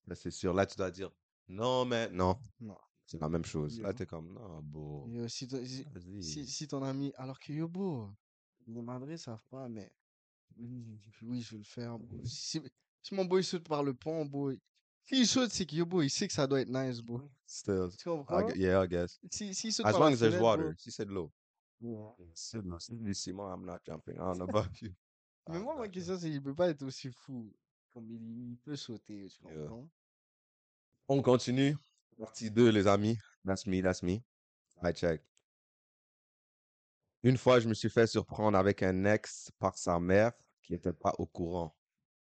Là, 0.08 0.16
c'est 0.16 0.32
sûr. 0.32 0.54
Là, 0.54 0.66
tu 0.66 0.76
dois 0.76 0.90
dire 0.90 1.12
non, 1.48 1.86
mais 1.86 2.10
non. 2.10 2.36
Non. 2.60 2.78
C'est 3.06 3.22
la 3.22 3.30
même 3.30 3.46
chose. 3.46 3.80
Là, 3.80 3.90
Yo. 3.90 3.94
t'es 3.94 4.06
comme 4.08 4.34
non, 4.34 4.62
bon. 4.64 5.08
Yo, 5.08 5.28
si, 5.28 5.48
ton- 5.48 5.64
si, 5.64 5.86
si, 6.22 6.48
si 6.48 6.68
ton 6.68 6.82
ami, 6.84 7.12
alors 7.16 7.40
que 7.40 7.54
yo, 7.54 7.68
bro, 7.68 8.10
les 8.66 8.82
madres 8.82 9.16
savent 9.20 9.46
pas, 9.52 9.70
mais 9.70 9.92
oui, 10.58 11.00
oui, 11.22 11.42
je 11.42 11.52
vais 11.52 11.58
le 11.60 11.64
faire. 11.64 11.98
Si, 12.24 12.60
si 13.04 13.14
mon 13.14 13.26
boy 13.26 13.44
saute 13.44 13.68
par 13.68 13.84
le 13.84 13.94
pont, 13.94 14.26
boy, 14.26 14.60
s'il 15.06 15.28
saute, 15.28 15.52
c'est 15.52 15.66
que 15.66 15.76
yo, 15.76 15.86
bro, 15.86 16.02
il 16.02 16.10
sait 16.10 16.28
que 16.28 16.34
ça 16.34 16.48
doit 16.48 16.62
être 16.62 16.70
nice, 16.70 17.02
bro. 17.02 17.22
Still. 17.46 17.90
Tu 17.98 18.02
I 18.10 18.12
comprends? 18.12 18.42
gu- 18.44 18.58
yeah, 18.58 18.84
I 18.84 18.88
guess. 18.88 19.20
Si, 19.32 19.54
s'il 19.54 19.74
saute 19.74 19.86
As 19.86 19.92
par 19.92 20.00
la 20.02 20.06
long 20.08 20.14
as 20.14 20.20
there's 20.20 20.34
fenêtre, 20.34 20.44
water. 20.44 20.64
bro, 20.70 20.74
Si 20.78 20.92
c'est 20.92 21.06
de 21.06 21.12
l'eau. 21.12 21.32
Si 22.34 22.58
de 22.58 22.62
l'eau. 22.62 22.80
Si 22.80 22.94
du 22.98 23.14
ciment, 23.14 23.54
I'm 23.54 23.66
not 23.66 23.80
jumping. 23.86 24.16
I 24.16 24.18
don't 24.20 24.38
know 24.38 24.46
about 24.50 24.82
you. 24.82 24.94
Mais 25.50 25.60
moi, 25.60 25.76
ma 25.78 25.90
question, 25.90 26.18
c'est 26.18 26.30
qu'il 26.30 26.42
peut 26.42 26.56
pas 26.56 26.70
être 26.70 26.84
aussi 26.84 27.12
fou. 27.12 27.54
Comme 27.92 28.10
il, 28.10 28.52
il 28.52 28.58
peut 28.58 28.76
sauter, 28.76 29.28
tu 29.30 29.44
Yeah. 29.46 29.68
comprends? 29.68 29.90
On 31.10 31.22
continue. 31.22 31.76
Partie 32.18 32.50
2, 32.50 32.70
les 32.70 32.88
amis. 32.88 33.18
That's 33.46 33.68
me, 33.68 33.82
that's 33.82 34.02
me. 34.02 34.22
I 34.82 34.94
check. 34.94 35.22
Une 37.24 37.38
fois, 37.38 37.60
je 37.60 37.68
me 37.70 37.74
suis 37.74 37.90
fait 37.90 38.08
surprendre 38.08 38.58
avec 38.58 38.84
un 38.84 39.06
ex 39.06 39.52
par 39.60 39.78
sa 39.78 40.00
mère 40.00 40.32
qui 40.62 40.74
n'était 40.74 40.94
pas 40.94 41.14
au 41.18 41.26
courant. 41.26 41.76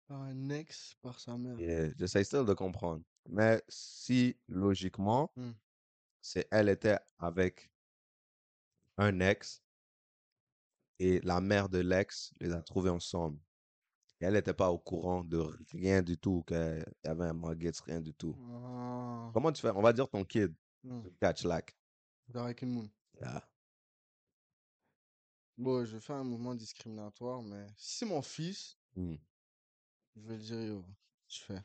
Par 0.06 0.22
un 0.22 0.50
ex, 0.50 0.94
par 1.02 1.18
sa 1.18 1.36
mère. 1.36 1.58
Et 1.58 1.92
j'essaie 1.98 2.22
still 2.25 2.44
de 2.44 2.54
comprendre. 2.54 3.02
Mais 3.28 3.62
si, 3.68 4.36
logiquement, 4.48 5.32
Hmm. 5.36 5.52
c'est 6.20 6.46
elle 6.50 6.68
était 6.68 6.98
avec 7.18 7.70
un 8.98 9.18
ex 9.20 9.62
et 10.98 11.20
la 11.22 11.40
mère 11.40 11.68
de 11.68 11.78
l'ex 11.78 12.33
les 12.40 12.52
a 12.52 12.62
trouvés 12.62 12.90
ensemble. 12.90 13.38
Et 14.20 14.24
elle 14.24 14.35
n'était 14.35 14.54
pas 14.54 14.70
au 14.70 14.78
courant 14.78 15.22
de 15.24 15.38
rien 15.72 16.02
du 16.02 16.16
tout, 16.16 16.42
qu'il 16.46 16.85
y 17.04 17.09
avait 17.09 17.26
un 17.26 17.35
Muggets, 17.35 17.72
rien 17.85 18.00
du 18.00 18.14
tout. 18.14 18.35
Ah, 18.50 19.31
Comment 19.35 19.52
tu 19.52 19.61
fais? 19.61 19.70
On 19.70 19.83
va 19.83 19.92
dire 19.92 20.09
ton 20.09 20.24
kid, 20.24 20.54
hmm. 20.85 21.02
catch 21.20 21.42
like. 21.44 21.76
Dark 22.28 22.62
and 22.62 22.66
Moon. 22.68 22.90
Yeah. 23.20 23.46
Bon, 25.59 25.85
je 25.85 25.98
faire 25.98 26.16
un 26.16 26.24
mouvement 26.24 26.54
discriminatoire, 26.54 27.42
mais 27.42 27.66
si 27.76 27.98
c'est 27.98 28.07
mon 28.07 28.22
fils, 28.22 28.78
Hmm. 28.94 29.16
Je 30.16 30.20
vais 30.29 30.37
le 30.37 30.42
dire, 30.42 30.61
yo, 30.62 30.85
je 31.29 31.40
fais. 31.40 31.62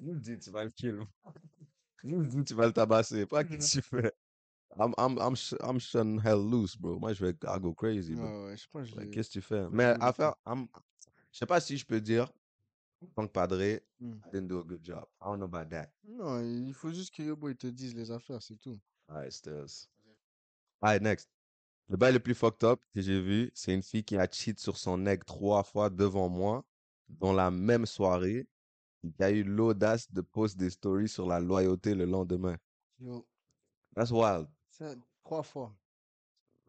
Nous 0.00 0.14
dis, 0.18 0.38
tu 0.38 0.50
vas 0.50 0.64
le 0.64 0.70
kill. 0.70 1.00
Nous 2.04 2.24
dis, 2.24 2.44
tu 2.44 2.54
vas 2.54 2.66
le 2.66 2.72
tabasser. 2.72 3.26
Pas 3.26 3.44
que 3.44 3.54
tu 3.56 3.82
fais. 3.82 4.12
I'm, 4.78 4.92
I'm, 4.98 5.18
I'm, 5.18 5.34
I'm 5.60 5.78
shutting 5.78 6.18
hell 6.24 6.38
loose, 6.40 6.76
bro. 6.76 6.98
Moi, 6.98 7.12
je 7.12 7.24
vais 7.24 7.36
I 7.44 7.60
go 7.60 7.74
crazy, 7.74 8.14
bro. 8.14 8.24
Ouais, 8.24 8.44
ouais, 8.46 8.56
je 8.56 8.66
pense 8.68 8.82
que 8.84 8.88
je 8.90 8.96
Like, 8.96 9.04
l'ai- 9.06 9.10
Qu'est-ce 9.14 9.28
que 9.28 9.32
tu 9.34 9.40
fais? 9.42 9.68
Mais 9.70 9.84
à 10.00 10.12
faire, 10.12 10.34
I'm- 10.46 10.66
je 11.30 11.38
sais 11.38 11.46
pas 11.46 11.60
si 11.60 11.76
je 11.76 11.84
peux 11.86 12.00
dire, 12.00 12.32
en 13.02 13.06
tant 13.14 13.26
que 13.26 13.32
padre, 13.32 13.56
Hmm. 14.00 14.14
I 14.26 14.30
didn't 14.32 14.48
do 14.48 14.58
a 14.60 14.64
good 14.64 14.82
job. 14.84 15.04
I 15.20 15.26
don't 15.26 15.36
know 15.38 15.44
about 15.44 15.68
that. 15.70 15.92
Non, 16.04 16.40
il 16.42 16.72
faut 16.74 16.92
juste 16.92 17.14
que 17.14 17.22
Yobo 17.22 17.48
il 17.50 17.56
te 17.56 17.66
dise 17.68 17.94
les 17.94 18.10
affaires, 18.10 18.42
c'est 18.42 18.56
tout. 18.56 18.80
Alright, 19.08 19.30
Stills. 19.32 19.86
Alright, 20.80 21.02
next. 21.02 21.28
Le 21.88 21.96
bail 21.96 22.14
le 22.14 22.20
plus 22.20 22.34
fucked 22.34 22.64
up 22.64 22.80
que 22.94 23.00
j'ai 23.02 23.20
vu, 23.20 23.50
c'est 23.54 23.74
une 23.74 23.82
fille 23.82 24.02
qui 24.04 24.16
a 24.16 24.26
cheat 24.30 24.58
sur 24.58 24.76
son 24.78 25.04
egg 25.06 25.22
trois 25.24 25.62
fois 25.62 25.90
devant 25.90 26.28
moi, 26.28 26.64
dans 27.20 27.32
la 27.32 27.50
même 27.50 27.86
soirée, 27.86 28.46
qui 29.16 29.22
a 29.22 29.30
eu 29.30 29.42
l'audace 29.42 30.10
de 30.12 30.20
poster 30.20 30.58
des 30.64 30.70
stories 30.70 31.08
sur 31.08 31.26
la 31.26 31.40
loyauté 31.40 31.94
le 31.94 32.04
lendemain. 32.04 32.56
Yo, 33.00 33.26
That's 33.94 34.10
wild. 34.10 34.46
ça, 34.70 34.94
trois 35.24 35.42
fois. 35.42 35.74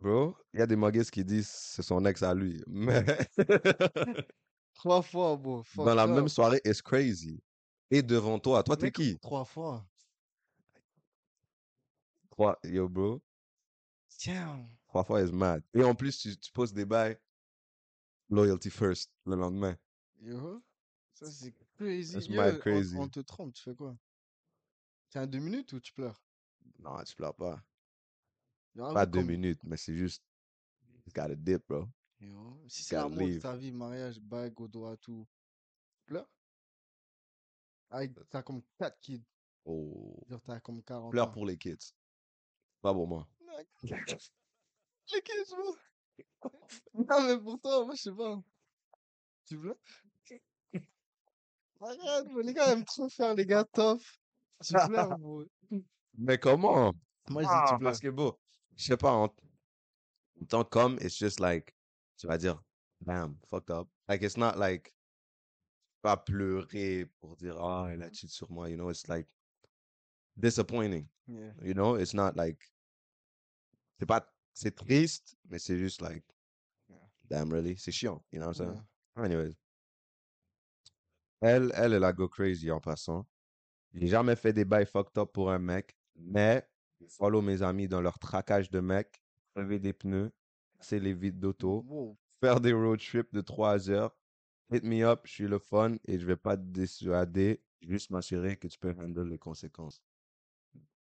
Bro, 0.01 0.36
il 0.53 0.60
y 0.60 0.63
a 0.63 0.67
des 0.67 0.75
muggets 0.75 1.06
qui 1.06 1.23
disent 1.23 1.47
c'est 1.49 1.82
son 1.84 2.03
ex 2.06 2.21
à 2.23 2.34
lui. 2.34 2.62
Mais 2.67 3.06
Trois 4.73 5.01
fois, 5.03 5.38
bro. 5.38 5.63
dans 5.75 5.93
la 5.95 6.08
même 6.08 6.27
soirée, 6.27 6.60
it's 6.65 6.82
crazy. 6.82 7.41
Et 7.91 8.01
devant 8.01 8.39
toi, 8.39 8.63
toi, 8.63 8.75
t'es 8.75 8.91
qui? 8.91 9.17
Trois 9.19 9.45
fois. 9.45 9.86
Trois, 12.32 12.58
yo, 12.63 12.89
bro. 12.89 13.21
Tiens. 14.17 14.67
Trois 14.88 15.03
fois 15.03 15.21
is 15.21 15.32
mad. 15.32 15.63
Et 15.73 15.84
en 15.84 15.93
plus, 15.93 16.17
tu, 16.17 16.36
tu 16.36 16.51
poses 16.51 16.73
des 16.73 16.86
bails 16.86 17.17
loyalty 18.29 18.71
first 18.71 19.12
le 19.25 19.36
lendemain. 19.36 19.75
Yo, 20.23 20.63
ça 21.13 21.29
c'est 21.29 21.53
crazy. 21.75 22.13
That's 22.13 22.27
Yo, 22.27 22.36
mad 22.36 22.55
on- 22.55 22.59
crazy. 22.59 22.97
On, 22.97 23.09
te 23.09 23.19
trompe, 23.19 23.53
tu 23.53 23.62
fais 23.63 23.75
quoi? 23.75 23.97
Tiens, 25.09 25.27
deux 25.27 25.39
minutes 25.39 25.73
ou 25.73 25.79
tu 25.81 25.91
pleures? 25.93 26.23
Non, 26.79 27.03
tu 27.03 27.15
pleures 27.15 27.36
pas. 27.36 27.62
Pas 28.75 29.05
deux 29.05 29.19
comme- 29.19 29.27
minutes, 29.27 29.62
mais 29.63 29.77
c'est 29.77 29.95
juste. 29.95 30.23
It's 31.05 31.13
got 31.13 31.29
a 31.31 31.36
dip, 31.36 31.67
bro. 31.67 31.88
Yo, 32.21 32.63
si 32.69 32.83
c'est 32.83 32.95
gotta 32.95 33.09
l'amour 33.09 33.27
de 33.27 33.39
ta 33.39 33.55
vie, 33.57 33.71
mariage, 33.73 34.19
bague 34.21 34.59
au 34.62 34.67
doigt, 34.69 34.95
tout. 34.97 35.27
Tu 35.97 36.05
pleures? 36.05 36.29
Ah, 37.89 38.07
t'as 38.29 38.41
comme 38.41 38.62
quatre 38.77 38.99
kids. 39.01 39.23
Oh. 39.65 40.17
T'as 40.45 40.59
comme 40.62 40.81
40 40.83 41.12
Pleure 41.12 41.27
ans. 41.27 41.31
pour 41.31 41.45
les 41.45 41.57
kids. 41.57 41.93
Pas 42.81 42.93
pour 42.93 43.07
moi. 43.07 43.27
Les 45.12 45.21
kids, 45.21 45.51
bro. 45.51 45.75
Non, 46.93 47.27
mais 47.27 47.38
pour 47.39 47.59
toi, 47.59 47.86
moi, 47.86 47.93
je 47.95 48.01
sais 48.03 48.12
pas. 48.13 48.41
Tu 49.45 49.59
pleures? 49.59 49.77
Arrête, 51.84 52.28
bro, 52.28 52.41
les 52.41 52.54
gars 52.54 52.72
aiment 52.72 52.86
trop 52.86 53.10
faire 53.10 53.36
les 53.36 53.46
gars 53.46 53.65
tough. 53.65 54.02
Tu 54.63 54.74
pleures, 54.88 55.17
bro. 55.17 55.43
Mais 56.17 56.38
comment? 56.38 56.93
Moi, 57.30 57.43
je 57.43 57.48
dis 57.48 57.54
Ah, 57.54 57.65
tu 57.69 57.78
pleures. 57.78 57.91
parce 57.91 58.00
que 58.00 58.10
bon, 58.10 58.38
je 58.78 58.86
sais 58.86 58.98
pas, 58.98 59.12
en, 59.12 59.26
en 59.26 60.46
tant 60.48 60.63
qu'homme, 60.63 60.98
it's 61.02 61.17
just 61.17 61.39
like, 61.39 61.76
tu 62.17 62.28
vas 62.28 62.38
dire, 62.38 62.62
damn, 63.02 63.38
fucked 63.50 63.69
up. 63.72 63.88
Like, 64.08 64.22
it's 64.22 64.38
not 64.38 64.58
like, 64.58 64.93
pas 66.02 66.17
pleurer 66.17 67.06
pour 67.19 67.36
dire, 67.36 67.58
ah, 67.60 67.88
elle 67.91 68.04
a 68.04 68.12
cheat 68.12 68.30
sur 68.30 68.50
moi, 68.52 68.69
you 68.69 68.78
know, 68.78 68.89
it's 68.89 69.08
like, 69.08 69.28
disappointing, 70.38 71.08
Yeah. 71.28 71.52
you 71.62 71.74
know, 71.74 71.96
it's 71.96 72.13
not 72.13 72.36
like, 72.36 72.60
c'est 74.00 74.06
pas, 74.06 74.22
c'est 74.54 74.76
triste, 74.76 75.36
mais 75.50 75.60
c'est 75.60 75.78
juste 75.78 76.02
like, 76.02 76.24
Yeah. 76.89 77.08
damn, 77.30 77.50
really, 77.52 77.78
c'est 77.78 77.91
chiant, 77.91 78.24
you 78.32 78.39
know 78.39 78.48
what 78.48 78.60
I'm 78.60 78.65
saying? 78.67 78.82
Ouais. 79.15 79.26
Anyways. 79.26 79.56
Elle, 81.43 81.71
elle, 81.75 81.93
elle 81.93 82.03
a 82.03 82.13
go 82.13 82.27
crazy 82.29 82.71
en 82.71 82.79
passant. 82.79 83.27
J'ai 83.93 84.08
jamais 84.08 84.36
fait 84.36 84.53
des 84.53 84.65
bails 84.65 84.86
fucked 84.86 85.17
up 85.17 85.32
pour 85.34 85.51
un 85.51 85.60
mec, 85.60 85.95
mais 86.15 86.65
je 87.01 87.06
follow 87.08 87.41
mes 87.41 87.62
amis 87.62 87.88
dans 87.88 88.01
leur 88.01 88.17
traquage 88.17 88.71
de 88.71 88.79
mecs, 88.79 89.21
crever 89.53 89.77
des 89.77 89.93
pneus, 89.93 90.32
casser 90.77 90.99
les 90.99 91.13
vitres 91.13 91.38
d'auto, 91.39 91.84
Wow. 91.88 92.17
faire 92.39 92.60
des 92.62 92.71
road 92.73 92.99
trips 92.99 93.34
de 93.34 93.41
3 93.41 93.89
heures. 93.89 94.15
Hit 94.71 94.84
me 94.84 95.03
up, 95.03 95.21
je 95.25 95.32
suis 95.34 95.47
le 95.47 95.60
fun 95.60 95.97
et 96.06 96.17
je 96.17 96.25
vais 96.25 96.38
pas 96.38 96.56
te 96.58 96.63
dissuader, 96.63 97.62
juste 97.82 98.10
m'assurer 98.10 98.56
que 98.58 98.67
tu 98.67 98.79
peux 98.79 98.95
handle 98.97 99.27
les 99.27 99.38
conséquences. 99.38 100.01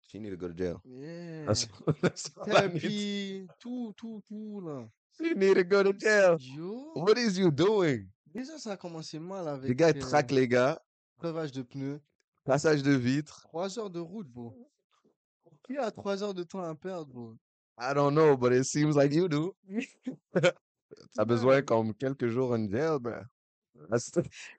She 0.03 0.15
need 0.17 0.31
to 0.33 0.37
go 0.37 0.49
to 0.49 0.55
jail. 0.57 0.81
Yeah. 0.85 1.47
That's, 1.47 1.69
that's. 2.03 2.31
Thérapie, 2.45 3.47
tout, 3.61 3.93
tout, 3.97 4.23
tout, 4.27 4.61
là. 4.63 4.89
She 5.13 5.35
need 5.37 5.55
to 5.55 5.63
go 5.65 5.85
to 5.85 5.93
jail. 5.93 6.37
Yo. 6.41 6.93
What 6.95 7.17
is 7.19 7.39
you 7.39 7.51
doing? 7.53 8.09
Déjà, 8.35 8.59
ça 8.59 8.73
a 8.73 8.77
commencé 8.77 9.19
mal 9.19 9.49
avec. 9.49 9.69
Les 9.69 9.75
gars, 9.75 9.91
ils 9.91 9.99
traquent 9.99 10.31
les 10.31 10.49
gars, 10.49 10.81
crevage 11.19 11.53
de 11.53 11.63
pneus, 11.63 12.01
Passage 12.45 12.83
de 12.83 12.93
vitre. 12.93 13.43
3 13.43 13.79
heures 13.79 13.91
de 13.91 14.01
route, 14.01 14.29
bro. 14.29 14.71
Qui 15.65 15.77
a 15.77 15.91
3 15.91 16.23
heures 16.23 16.35
de 16.35 16.43
temps 16.43 16.63
à 16.63 16.75
perdre, 16.75 17.13
bro? 17.13 17.37
I 17.79 17.95
don't 17.95 18.15
know, 18.15 18.37
but 18.37 18.53
it 18.53 18.65
seems 18.65 18.97
like 18.97 19.13
you 19.13 19.29
do. 19.29 19.55
T'as 21.15 21.25
besoin 21.25 21.63
comme 21.63 21.95
quelques 21.95 22.29
jours 22.29 22.53
en 22.53 22.69
jail, 22.69 22.99
bro. 22.99 23.13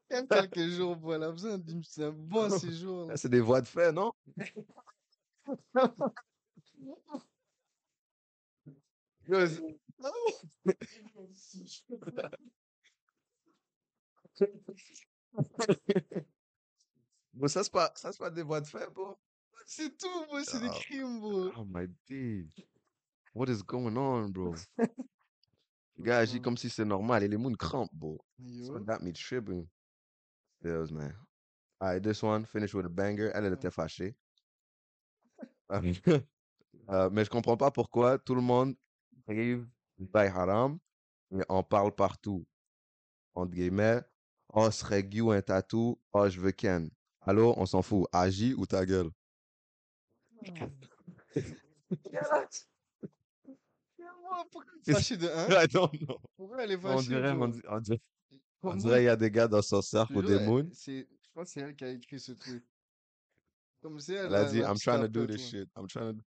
Même 0.10 0.28
quelques 0.28 0.68
jours, 0.70 0.96
bro. 0.96 1.14
Elle 1.14 1.24
a 1.24 1.32
besoin 1.32 1.58
d'une 1.58 1.84
c'est 1.84 2.06
un 2.06 2.12
bon 2.12 2.50
séjour, 2.60 3.12
c'est 3.16 3.30
des 3.30 3.42
voies 3.42 3.62
de 3.62 3.68
fait, 3.68 3.92
non? 3.92 4.14
Bon, 17.34 17.48
ça, 17.48 17.64
c'est 17.64 17.72
pas, 17.72 17.92
ça, 17.96 18.12
c'est 18.12 18.20
pas 18.20 18.30
des 18.30 18.44
voies 18.44 18.62
de 18.62 18.68
fait, 18.68 18.90
bro. 18.94 19.18
C'est 19.66 19.98
tout, 19.98 20.26
bro. 20.26 20.44
C'est 20.44 20.60
des 20.60 20.68
Ah. 20.70 20.80
crimes, 20.80 21.20
bro. 21.20 21.52
Oh 21.58 21.66
my 21.66 21.88
days. 22.10 22.54
What 23.34 23.48
is 23.50 23.64
going 23.64 23.96
on, 23.96 24.30
bro? 24.30 24.54
Le 24.78 26.04
gars 26.04 26.20
agit 26.20 26.42
comme 26.42 26.58
si 26.58 26.70
c'est 26.70 26.86
normal. 26.86 27.24
Et 27.24 27.28
les 27.28 27.38
mounes 27.38 27.56
crampent, 27.56 27.94
bro. 27.94 28.20
So 28.66 28.74
Yo. 28.78 28.80
that 28.86 29.00
me 29.02 29.14
tripping. 29.14 29.68
Stills, 30.60 30.92
man. 30.92 31.16
Alright, 31.80 32.04
this 32.04 32.22
one, 32.22 32.46
finish 32.46 32.74
with 32.74 32.86
a 32.86 32.90
banger. 32.90 33.32
Elle, 33.34 33.46
elle 33.46 33.54
était 33.54 33.72
fâchée. 33.72 34.16
Euh, 36.90 37.10
mais 37.12 37.24
je 37.24 37.30
comprends 37.30 37.56
pas 37.56 37.72
pourquoi 37.72 38.18
tout 38.18 38.36
le 38.36 38.42
monde 38.42 38.76
arrive 39.28 39.66
by 39.98 40.26
haram, 40.28 40.78
mais 41.30 41.46
on 41.48 41.64
parle 41.64 41.94
partout. 41.96 42.46
Entre 43.34 43.52
guillemets, 43.54 44.02
oh, 44.54 44.72
serait 44.72 45.04
Guy 45.04 45.22
ou 45.22 45.32
un 45.32 45.42
tatou, 45.42 46.00
oh, 46.14 46.30
je 46.30 46.40
veux 46.40 46.52
Ken. 46.52 46.90
Allô, 47.22 47.54
on 47.58 47.66
s'en 47.66 47.82
fout. 47.82 48.08
Agis 48.12 48.54
ou 48.54 48.66
ta 48.66 48.86
gueule? 48.86 49.10
Pourquoi 54.52 54.64
de. 55.18 55.28
Pourquoi 56.38 56.64
elle 56.64 56.72
est 56.72 56.86
On 56.86 57.02
dirait, 57.02 57.32
on 57.32 57.48
di- 57.48 57.62
on 57.68 57.80
dirait, 57.80 58.02
on 58.32 58.38
Pour 58.62 58.76
dirait 58.76 59.04
il 59.04 59.06
y 59.06 59.10
a 59.10 59.16
des 59.16 59.30
gars 59.30 59.48
dans 59.48 59.62
son 59.62 59.82
cercle 59.82 60.14
moi, 60.14 60.24
pour 60.24 60.32
je 61.34 61.40
pense 61.40 61.46
que 61.46 61.52
c'est 61.52 61.62
elle 61.62 61.76
qui 61.76 61.84
a 61.86 61.90
écrit 61.90 62.20
ce 62.20 62.34
truc. 62.34 62.64
Comme 63.82 64.00
si 64.00 64.14
elle 64.14 64.28
Elle 64.28 64.36
a 64.36 64.46
dit, 64.46 64.60
I'm 64.60 64.78
trying 64.78 65.02
to 65.02 65.08
do 65.08 65.26
this 65.26 65.50
shit. 65.50 65.70
I'm 65.78 65.88
trying 65.88 66.18
to. 66.18 66.24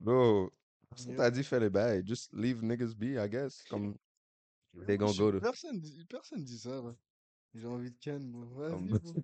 Bro, 0.00 0.52
ça 0.96 1.10
Yo. 1.10 1.16
t'a 1.16 1.30
dit, 1.30 1.44
fais 1.44 1.60
les 1.60 1.70
bails. 1.70 2.02
Just 2.06 2.32
leave 2.32 2.62
niggas 2.62 2.94
be, 2.94 3.18
I 3.18 3.28
guess. 3.28 3.62
Comme, 3.64 3.96
they 4.86 4.96
gonna 4.96 5.12
go 5.16 5.30
to. 5.32 5.40
Personne, 5.40 5.82
personne 6.08 6.44
dit 6.44 6.58
ça, 6.58 6.80
là. 6.80 6.94
J'ai 7.60 7.66
envie 7.66 7.90
de 7.90 7.96
Ken, 7.98 8.30
bro. 8.30 8.44
Vas-y, 8.44 8.94
bro. 9.02 9.14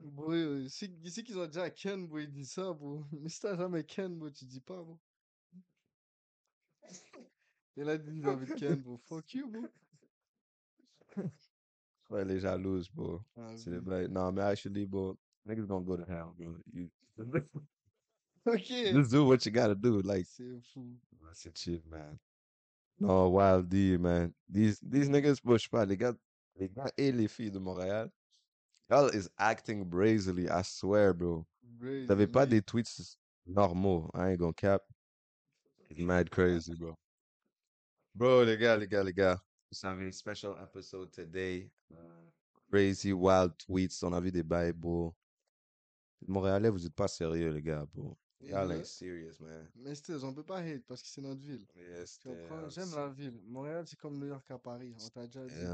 Bro, 0.00 0.32
euh, 0.32 0.66
c'est 0.68 0.90
c'est 1.08 1.22
qu'ils 1.22 1.38
ont 1.38 1.46
déjà 1.46 1.70
Ken, 1.70 2.06
bro, 2.06 2.18
ils 2.18 2.30
disent 2.30 2.52
ça, 2.52 2.72
bro. 2.72 3.04
Mais 3.12 3.28
si 3.28 3.40
t'as 3.40 3.56
jamais 3.56 3.84
Ken, 3.84 4.14
bro, 4.18 4.30
tu 4.30 4.44
dis 4.44 4.60
pas, 4.60 4.82
bro. 4.82 4.98
Elle 7.76 7.88
a 7.88 7.96
dit 7.98 8.20
j'ai 8.20 8.28
envie 8.28 8.46
de 8.46 8.54
Ken, 8.54 8.76
bro. 8.76 8.98
Fuck 9.08 9.34
you, 9.34 9.48
bro. 9.48 9.62
Ouais, 12.10 12.22
elle 12.22 12.30
est 12.30 12.40
jalouse, 12.40 12.88
bro. 12.90 13.20
Ah, 13.36 13.52
C'est 13.56 13.70
les 13.70 13.78
oui. 13.78 13.84
bails. 13.84 14.08
Non, 14.08 14.32
mais 14.32 14.42
actually, 14.42 14.86
bro, 14.86 15.16
niggas 15.46 15.66
gonna 15.66 15.84
go 15.84 15.96
to 15.96 16.04
hell, 16.10 16.32
bro. 16.38 16.56
You... 16.72 16.88
Ok. 18.46 18.68
Just 18.94 19.10
do 19.10 19.26
what 19.26 19.44
you 19.44 19.52
gotta 19.52 19.74
do. 19.74 20.00
Like, 20.00 20.26
C'est 20.26 20.58
fou. 20.72 20.86
c'est 21.34 21.56
chill, 21.56 21.82
man. 21.86 22.18
No, 22.98 23.28
Wild 23.28 23.68
D, 23.68 23.98
man. 23.98 24.34
These, 24.48 24.80
these 24.80 25.08
niggas, 25.08 25.40
bro, 25.42 25.56
je 25.58 25.64
sais 25.64 25.68
pas, 25.70 25.84
les 25.84 25.96
gars, 25.96 26.14
les 26.58 26.68
gars 26.68 26.90
et 26.96 27.12
les 27.12 27.28
filles 27.28 27.50
de 27.50 27.58
Montréal, 27.58 28.10
y'all 28.90 29.10
is 29.14 29.28
acting 29.38 29.84
brazily, 29.84 30.48
I 30.48 30.62
swear, 30.62 31.14
bro. 31.14 31.46
Avez 32.08 32.26
pas 32.26 32.46
des 32.46 32.60
tweets 32.60 33.16
normaux. 33.46 34.10
I 34.14 34.30
ain't 34.30 34.38
gonna 34.38 34.52
cap? 34.52 34.82
It's 35.90 36.00
mad 36.00 36.30
crazy, 36.30 36.74
bro. 36.74 36.94
Bro, 38.14 38.44
les 38.44 38.56
gars, 38.56 38.76
les 38.76 38.88
gars, 38.88 39.04
les 39.04 39.12
gars. 39.12 39.40
Vous 39.70 39.76
savez, 39.76 40.10
special 40.12 40.56
episode 40.62 41.12
today. 41.12 41.70
Crazy, 42.70 43.12
wild 43.12 43.52
tweets. 43.58 44.02
On 44.02 44.12
a 44.12 44.20
vu 44.20 44.30
des 44.32 44.42
bails, 44.42 44.72
bro. 44.72 45.14
Montréalais, 46.26 46.70
vous 46.70 46.84
êtes 46.84 46.94
pas 46.94 47.08
sérieux, 47.08 47.52
les 47.52 47.62
gars, 47.62 47.86
bro. 47.94 48.16
Y'all 48.40 48.70
ain't 48.72 48.84
serious, 48.84 49.40
man. 49.40 49.68
Mais 49.74 49.94
Stills, 49.96 50.24
on 50.24 50.32
peut 50.32 50.44
pas 50.44 50.58
hate 50.60 50.84
parce 50.86 51.02
que 51.02 51.08
c'est 51.08 51.20
notre 51.20 51.40
ville. 51.40 51.66
Yes, 51.74 52.20
Tu 52.20 52.28
comprends? 52.28 52.60
damn, 52.60 52.70
J'aime 52.70 52.94
la 52.94 53.08
ville. 53.08 53.40
Montréal, 53.46 53.84
c'est 53.86 53.98
comme 53.98 54.16
New 54.18 54.26
York 54.28 54.48
à 54.50 54.58
Paris. 54.58 54.94
On 55.04 55.08
t'a 55.08 55.26
déjà 55.26 55.44
dit. 55.46 55.64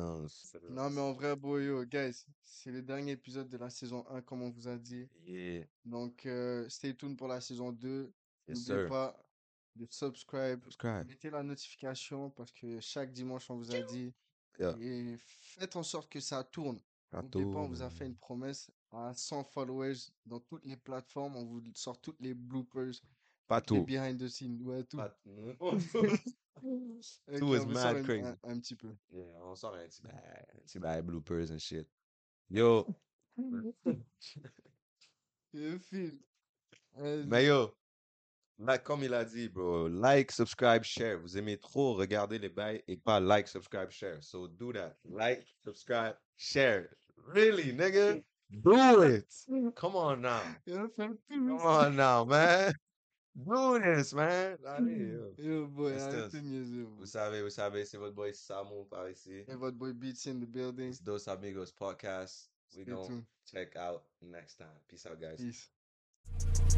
Non, 0.71 0.91
mais 0.91 1.01
en 1.01 1.13
vrai, 1.13 1.37
bro, 1.37 1.59
yo, 1.59 1.85
guys, 1.85 2.25
c'est 2.43 2.71
le 2.71 2.81
dernier 2.83 3.13
épisode 3.13 3.49
de 3.51 3.59
la 3.59 3.69
saison 3.69 4.05
1, 4.09 4.23
comme 4.23 4.43
on 4.43 4.51
vous 4.51 4.67
a 4.67 4.79
dit. 4.79 5.07
Yeah, 5.27 5.65
Donc, 5.85 6.25
euh, 6.25 6.67
stay 6.71 6.95
tuned 6.95 7.17
pour 7.19 7.29
la 7.29 7.41
saison 7.41 7.71
2. 7.71 8.13
yes, 8.49 8.69
N'oubliez 8.69 8.89
pas 8.89 9.23
de 9.77 9.87
subscribe. 9.91 10.63
Subscribe. 10.65 11.07
Mettez 11.07 11.31
la 11.31 11.43
notification 11.43 12.31
parce 12.31 12.53
que 12.53 12.81
chaque 12.81 13.13
dimanche, 13.13 13.51
on 13.51 13.57
vous 13.57 13.75
a 13.75 13.81
dit. 13.83 14.15
Yeah. 14.59 14.75
Et 14.81 15.17
faites 15.19 15.77
en 15.77 15.83
sorte 15.83 16.09
que 16.11 16.21
ça 16.21 16.43
tourne. 16.45 16.81
Pas, 17.11 17.21
on 17.23 17.29
tout, 17.29 17.69
vous 17.69 17.83
a 17.83 17.91
fait 17.91 18.07
une 18.07 18.17
promesse 18.17 18.71
à 18.95 19.13
100 19.15 19.45
followers 19.45 19.97
dans 20.27 20.41
toutes 20.41 20.65
les 20.65 20.77
plateformes. 20.77 21.37
On 21.37 21.45
vous 21.45 21.63
sort 21.75 22.01
toutes 22.01 22.21
les 22.21 22.35
bloopers, 22.35 22.95
Pas 23.47 23.61
toutes 23.61 23.77
les 23.77 23.83
tout. 23.83 23.87
behind 23.87 24.19
the 24.21 24.29
scenes. 24.29 24.63
Ouais, 24.63 24.85
tout. 24.85 24.97
Pas 24.97 25.11
tout 25.27 25.61
is 27.55 27.67
mad 27.67 27.77
sort 27.77 27.97
un- 27.97 28.03
crazy. 28.05 28.25
Un, 28.25 28.39
un 28.45 28.61
petit 28.61 28.77
peu. 28.77 28.95
Yeah, 29.13 29.25
on 29.43 29.55
sort 29.57 29.75
un 29.75 29.87
petit 29.87 30.03
bail, 30.03 30.47
un 30.55 30.61
petit 30.65 30.79
bail 30.79 31.03
bloopers 31.03 31.51
and 31.51 31.59
shit. 31.59 31.87
Yo, 32.51 32.87
mais 37.27 37.47
yo, 37.47 37.75
là, 38.59 38.79
comme 38.79 39.03
il 39.03 39.15
a 39.15 39.25
dit, 39.25 39.49
bro, 39.49 39.89
like, 39.89 40.31
subscribe, 40.31 40.83
share. 40.85 41.19
Vous 41.19 41.37
aimez 41.37 41.59
trop 41.59 41.95
regarder 41.95 42.39
les 42.39 42.49
bails 42.49 42.83
et 42.87 42.97
pas 42.97 43.19
like, 43.21 43.49
subscribe, 43.49 43.91
share. 43.91 44.23
So 44.23 44.47
do 44.47 44.73
that. 44.73 44.97
Like, 45.05 45.45
subscribe, 45.65 46.17
share. 46.37 46.89
Really, 47.27 47.73
nigga? 47.73 48.23
Do 48.51 49.03
it. 49.03 49.27
Mm. 49.49 49.75
Come 49.75 49.97
on 49.97 50.21
now. 50.23 50.41
Il 50.67 50.75
va 50.75 50.89
faire 50.89 51.11
plus. 51.29 51.39
Come 51.49 51.61
on 51.67 51.97
now, 51.97 52.25
man. 52.29 52.73
Do 53.37 53.81
this, 53.81 54.13
man. 54.15 54.57
Mm. 54.59 54.67
Allez, 54.77 54.99
yo. 55.13 55.35
Yo, 55.39 55.67
boy, 55.67 55.93
Mais 55.93 56.03
arrêtez 56.03 56.29
Stills, 56.29 56.43
de 56.43 56.47
uh, 56.47 56.51
niaiser, 56.51 56.83
Vous 56.85 56.97
bro. 56.97 57.07
savez, 57.07 57.43
vous 57.43 57.51
savez, 57.51 57.85
c'est 57.85 57.99
votre 57.99 58.15
boy 58.15 58.33
Samu 58.35 58.85
par 58.89 59.09
ici. 59.09 59.45
Et 59.49 59.55
votre 59.57 59.77
boy 59.77 59.93
Beats 59.93 60.27
in 60.29 60.35
the 60.41 60.47
building. 60.47 60.91
It's 60.91 61.03
Dos 61.03 61.27
Amigos 61.29 61.73
podcast. 61.73 62.49
We 62.77 62.83
Stay 62.83 62.93
gonna 62.93 63.07
tuned. 63.07 63.25
check 63.45 63.77
out 63.77 64.03
next 64.23 64.57
time. 64.57 64.69
Peace 64.89 65.07
out, 65.07 65.21
guys. 65.21 65.37
Peace. 65.39 66.74